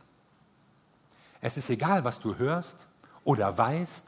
Es 1.40 1.56
ist 1.56 1.70
egal, 1.70 2.04
was 2.04 2.20
du 2.20 2.36
hörst 2.36 2.76
oder 3.24 3.56
weißt 3.56 4.04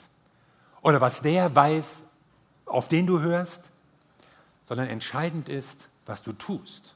oder 0.82 1.00
was 1.00 1.20
der 1.20 1.54
weiß, 1.54 2.02
auf 2.66 2.88
den 2.88 3.06
du 3.06 3.20
hörst, 3.20 3.72
sondern 4.68 4.88
entscheidend 4.88 5.48
ist, 5.48 5.88
was 6.06 6.22
du 6.22 6.32
tust 6.32 6.94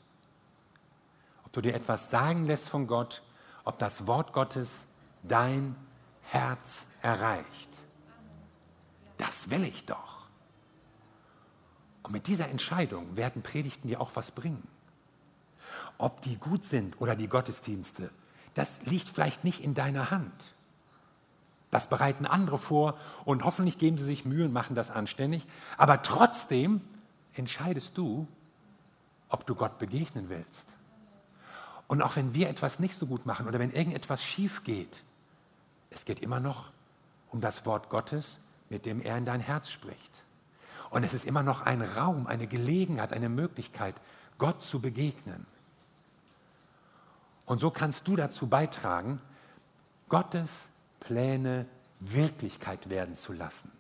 du 1.55 1.61
dir 1.61 1.75
etwas 1.75 2.11
sagen 2.11 2.47
lässt 2.47 2.69
von 2.69 2.87
Gott, 2.87 3.23
ob 3.65 3.79
das 3.79 4.07
Wort 4.07 4.33
Gottes 4.33 4.71
dein 5.23 5.77
Herz 6.31 6.87
erreicht. 7.01 7.71
Das 9.17 9.51
will 9.51 9.65
ich 9.65 9.87
doch. 9.87 10.14
Und 12.05 12.13
mit 12.13 12.29
dieser 12.29 12.49
Entscheidung 12.49 13.17
werden 13.17 13.43
Predigten 13.43 13.89
dir 13.89 14.01
auch 14.01 14.13
was 14.15 14.31
bringen. 14.31 14.63
Ob 15.99 16.21
die 16.21 16.37
gut 16.37 16.65
sind 16.65 17.01
oder 17.01 17.17
die 17.17 17.29
Gottesdienste, 17.29 18.11
das 18.53 18.85
liegt 18.85 19.09
vielleicht 19.09 19.43
nicht 19.43 19.61
in 19.65 19.75
deiner 19.75 20.11
Hand. 20.11 20.55
Das 21.71 21.89
bereiten 21.89 22.27
andere 22.27 22.59
vor 22.59 22.97
und 23.25 23.45
hoffentlich 23.45 23.79
geben 23.79 23.99
sie 23.99 24.05
sich 24.05 24.25
Mühe 24.25 24.45
und 24.45 24.53
machen 24.53 24.77
das 24.77 24.91
anständig. 24.91 25.47
Aber 25.77 26.03
trotzdem 26.03 26.83
entscheidest 27.33 27.99
du, 27.99 28.29
ob 29.29 29.47
du 29.47 29.55
Gott 29.57 29.79
begegnen 29.79 30.29
willst. 30.29 30.69
Und 31.89 32.03
auch 32.03 32.17
wenn 32.17 32.35
wir 32.35 32.49
etwas 32.49 32.79
nicht 32.79 32.95
so 32.95 33.07
gut 33.07 33.27
machen 33.27 33.49
oder 33.49 33.59
wenn 33.59 33.73
irgendetwas 33.73 34.23
schief 34.23 34.63
geht, 34.63 35.03
es 35.91 36.05
geht 36.05 36.21
immer 36.21 36.39
noch 36.39 36.71
um 37.31 37.41
das 37.41 37.67
Wort 37.67 37.89
Gottes, 37.89 38.39
mit 38.69 38.87
dem 38.87 39.01
er 39.01 39.17
in 39.17 39.25
dein 39.25 39.41
Herz 39.41 39.69
spricht. 39.71 40.14
Und 40.91 41.05
es 41.05 41.15
ist 41.15 41.25
immer 41.25 41.43
noch 41.43 41.63
ein 41.63 41.83
Raum, 41.83 42.27
eine 42.27 42.47
Gelegenheit, 42.47 43.13
eine 43.13 43.29
Möglichkeit, 43.29 43.95
Gott 44.39 44.63
zu 44.63 44.81
begegnen. 44.81 45.47
Und 47.47 47.59
so 47.59 47.71
kannst 47.71 48.09
du 48.09 48.17
dazu 48.17 48.47
beitragen, 48.47 49.21
Gottes 50.09 50.69
Pläne 51.01 51.67
Wirklichkeit 52.01 52.89
werden 52.89 53.15
zu 53.15 53.33
lassen. 53.33 53.71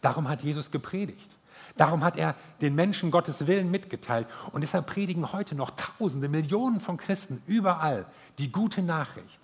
Darum 0.00 0.28
hat 0.28 0.42
Jesus 0.42 0.70
gepredigt. 0.70 1.36
Darum 1.76 2.02
hat 2.02 2.16
er 2.16 2.34
den 2.60 2.74
Menschen 2.74 3.10
Gottes 3.10 3.46
Willen 3.46 3.70
mitgeteilt. 3.70 4.26
Und 4.52 4.62
deshalb 4.62 4.86
predigen 4.86 5.32
heute 5.32 5.54
noch 5.54 5.70
Tausende, 5.72 6.28
Millionen 6.28 6.80
von 6.80 6.96
Christen 6.96 7.42
überall 7.46 8.06
die 8.38 8.50
gute 8.50 8.82
Nachricht, 8.82 9.40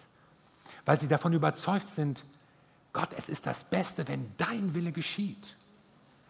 weil 0.85 0.99
sie 0.99 1.09
davon 1.09 1.33
überzeugt 1.33 1.89
sind, 1.89 2.25
Gott, 2.93 3.11
es 3.17 3.29
ist 3.29 3.47
das 3.47 3.65
Beste, 3.65 4.09
wenn 4.09 4.33
dein 4.39 4.75
Wille 4.75 4.93
geschieht. 4.93 5.55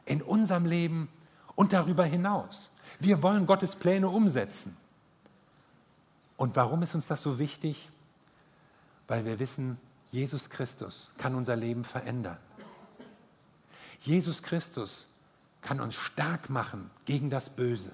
In 0.06 0.22
unserem 0.22 0.64
Leben 0.64 1.08
und 1.54 1.72
darüber 1.72 2.04
hinaus. 2.04 2.70
Wir 2.98 3.22
wollen 3.22 3.46
Gottes 3.46 3.76
Pläne 3.76 4.08
umsetzen. 4.08 4.76
Und 6.36 6.56
warum 6.56 6.82
ist 6.82 6.94
uns 6.94 7.06
das 7.06 7.22
so 7.22 7.38
wichtig? 7.38 7.90
Weil 9.08 9.24
wir 9.24 9.38
wissen, 9.38 9.78
Jesus 10.10 10.48
Christus 10.48 11.10
kann 11.18 11.34
unser 11.34 11.56
Leben 11.56 11.84
verändern. 11.84 12.38
Jesus 14.00 14.42
Christus 14.42 15.06
kann 15.62 15.80
uns 15.80 15.94
stark 15.94 16.48
machen 16.48 16.90
gegen 17.04 17.28
das 17.28 17.48
Böse. 17.48 17.90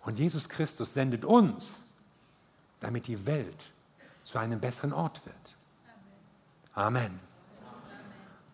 Und 0.00 0.18
Jesus 0.18 0.48
Christus 0.48 0.94
sendet 0.94 1.24
uns, 1.24 1.72
damit 2.80 3.06
die 3.06 3.26
Welt 3.26 3.72
zu 4.22 4.38
einem 4.38 4.60
besseren 4.60 4.92
Ort 4.92 5.24
wird. 5.24 5.54
Amen. 6.74 7.20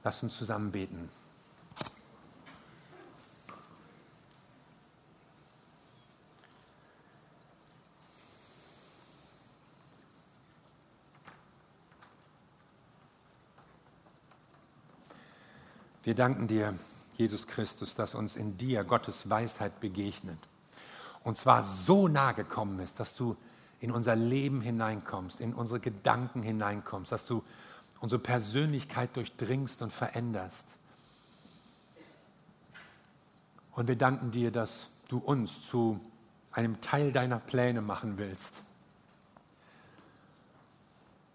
Lass 0.02 0.22
uns 0.22 0.36
zusammen 0.36 0.72
beten. 0.72 1.08
Wir 16.02 16.14
danken 16.14 16.46
dir, 16.46 16.74
Jesus 17.16 17.46
Christus, 17.46 17.94
dass 17.94 18.14
uns 18.14 18.36
in 18.36 18.56
dir 18.56 18.84
Gottes 18.84 19.28
Weisheit 19.28 19.80
begegnet. 19.80 20.38
Und 21.22 21.36
zwar 21.36 21.62
so 21.62 22.08
nah 22.08 22.32
gekommen 22.32 22.80
ist, 22.80 22.98
dass 22.98 23.14
du 23.14 23.36
in 23.80 23.90
unser 23.90 24.16
Leben 24.16 24.62
hineinkommst, 24.62 25.40
in 25.40 25.52
unsere 25.52 25.80
Gedanken 25.80 26.42
hineinkommst, 26.42 27.12
dass 27.12 27.26
du 27.26 27.42
unsere 28.00 28.20
Persönlichkeit 28.20 29.14
durchdringst 29.16 29.82
und 29.82 29.92
veränderst. 29.92 30.66
Und 33.72 33.88
wir 33.88 33.96
danken 33.96 34.30
dir, 34.30 34.50
dass 34.50 34.86
du 35.08 35.18
uns 35.18 35.66
zu 35.66 36.00
einem 36.52 36.80
Teil 36.80 37.12
deiner 37.12 37.38
Pläne 37.38 37.82
machen 37.82 38.16
willst 38.16 38.62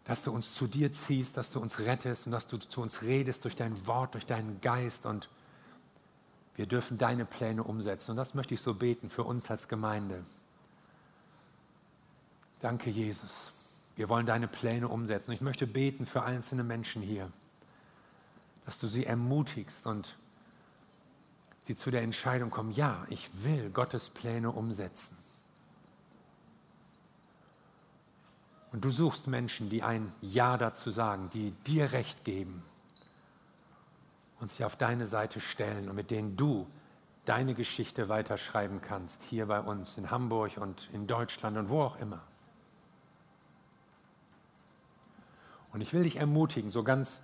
dass 0.06 0.24
du 0.24 0.32
uns 0.32 0.54
zu 0.54 0.68
dir 0.68 0.91
ziehst, 0.91 1.36
dass 1.36 1.50
du 1.50 1.60
uns 1.60 1.80
rettest 1.80 2.28
und 2.28 2.32
dass 2.32 2.48
du 2.48 2.58
zu 2.58 2.82
uns 2.82 3.02
redest 3.02 3.44
durch 3.44 3.56
dein 3.56 3.86
Wort, 3.88 4.13
durch 4.13 4.26
deinen 4.26 4.62
Geist 4.62 5.06
und 5.06 5.30
wir 6.56 6.68
dürfen 6.68 6.98
deine 6.98 7.26
Pläne 7.26 7.63
umsetzen. 7.63 8.12
Und 8.12 8.18
das 8.18 8.34
möchte 8.34 8.54
ich 8.54 8.62
so 8.62 8.74
beten 8.74 9.10
für 9.10 9.24
uns 9.24 9.50
als 9.50 9.68
Gemeinde. 9.68 10.24
Danke, 12.62 12.89
Jesus. 12.89 13.52
Wir 13.96 14.08
wollen 14.08 14.26
deine 14.26 14.48
Pläne 14.48 14.88
umsetzen. 14.88 15.32
Ich 15.32 15.41
möchte 15.41 15.68
beten 15.68 16.06
für 16.06 16.24
einzelne 16.24 16.63
Menschen 16.63 17.02
hier, 17.02 17.32
dass 18.65 18.80
du 18.80 18.88
sie 18.88 19.06
ermutigst 19.06 19.86
und 19.86 20.15
sie 21.62 21.76
zu 21.76 21.91
der 21.91 22.04
Entscheidung 22.04 22.52
kommen, 22.52 22.72
ja, 22.72 23.06
ich 23.10 23.30
will 23.44 23.70
Gottes 23.72 24.10
Pläne 24.10 24.52
umsetzen. 24.52 25.18
Und 28.76 28.84
du 28.84 28.92
suchst 28.92 29.28
Menschen, 29.28 29.70
die 29.70 29.84
ein 29.84 30.12
Ja 30.20 30.58
dazu 30.58 30.90
sagen, 30.90 31.30
die 31.30 31.52
dir 31.66 31.94
Recht 31.94 32.26
geben 32.26 32.62
und 34.42 34.50
sich 34.50 34.66
auf 34.66 34.76
deine 34.76 35.08
Seite 35.08 35.40
stellen 35.40 35.88
und 35.88 35.96
mit 35.96 36.12
denen 36.12 36.36
du 36.36 36.68
deine 37.24 37.54
Geschichte 37.54 38.10
weiterschreiben 38.10 38.82
kannst, 38.82 39.24
hier 39.24 39.46
bei 39.46 39.62
uns 39.62 39.98
in 39.98 40.12
Hamburg 40.12 40.58
und 40.58 40.90
in 40.92 41.08
Deutschland 41.08 41.56
und 41.56 41.70
wo 41.70 41.84
auch 41.84 41.98
immer. 42.02 42.20
Und 45.72 45.80
ich 45.80 45.94
will 45.94 46.04
dich 46.04 46.18
ermutigen, 46.18 46.70
so 46.70 46.84
ganz 46.84 47.22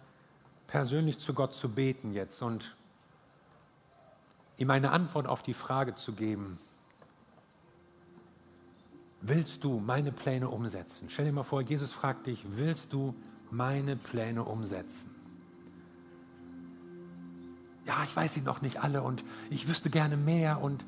persönlich 0.67 1.19
zu 1.19 1.33
Gott 1.33 1.51
zu 1.51 1.67
beten 1.67 2.13
jetzt 2.13 2.41
und 2.41 2.77
ihm 4.55 4.69
eine 4.71 4.91
Antwort 4.91 5.27
auf 5.27 5.43
die 5.43 5.53
Frage 5.53 5.95
zu 5.95 6.13
geben, 6.13 6.61
willst 9.21 9.63
du 9.63 9.79
meine 9.79 10.11
Pläne 10.11 10.49
umsetzen? 10.49 11.07
Stell 11.09 11.25
dir 11.25 11.31
mal 11.31 11.43
vor, 11.43 11.61
Jesus 11.61 11.91
fragt 11.91 12.27
dich, 12.27 12.45
willst 12.51 12.91
du 12.93 13.13
meine 13.49 13.95
Pläne 13.95 14.43
umsetzen? 14.43 15.09
Ja, 17.85 18.03
ich 18.03 18.15
weiß 18.15 18.33
sie 18.33 18.41
noch 18.41 18.61
nicht 18.61 18.83
alle 18.83 19.01
und 19.01 19.23
ich 19.49 19.67
wüsste 19.67 19.89
gerne 19.89 20.17
mehr 20.17 20.61
und 20.61 20.85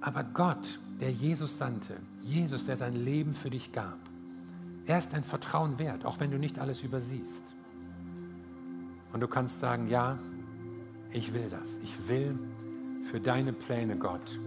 aber 0.00 0.22
Gott, 0.22 0.78
der 1.00 1.10
Jesus 1.10 1.56
sandte, 1.56 1.96
Jesus, 2.20 2.66
der 2.66 2.76
sein 2.76 2.94
Leben 2.94 3.34
für 3.34 3.48
dich 3.48 3.72
gab, 3.72 3.98
er 4.86 4.98
ist 4.98 5.14
dein 5.14 5.24
Vertrauen 5.24 5.78
wert, 5.78 6.04
auch 6.04 6.20
wenn 6.20 6.30
du 6.30 6.38
nicht 6.38 6.58
alles 6.58 6.82
übersiehst. 6.82 7.42
Und 9.12 9.20
du 9.20 9.28
kannst 9.28 9.60
sagen, 9.60 9.88
ja, 9.88 10.18
ich 11.10 11.32
will 11.32 11.48
das. 11.48 11.78
Ich 11.82 12.08
will 12.08 12.38
für 13.10 13.18
deine 13.18 13.52
Pläne, 13.54 13.96
Gott, 13.96 14.38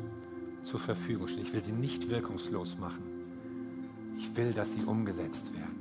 zur 0.67 0.79
Verfügung 0.79 1.27
stehen. 1.29 1.43
Ich 1.43 1.53
will 1.53 1.63
sie 1.63 1.71
nicht 1.71 2.09
wirkungslos 2.09 2.77
machen. 2.77 3.03
Ich 4.17 4.35
will, 4.35 4.51
dass 4.51 4.73
sie 4.73 4.83
umgesetzt 4.83 5.53
werden. 5.53 5.76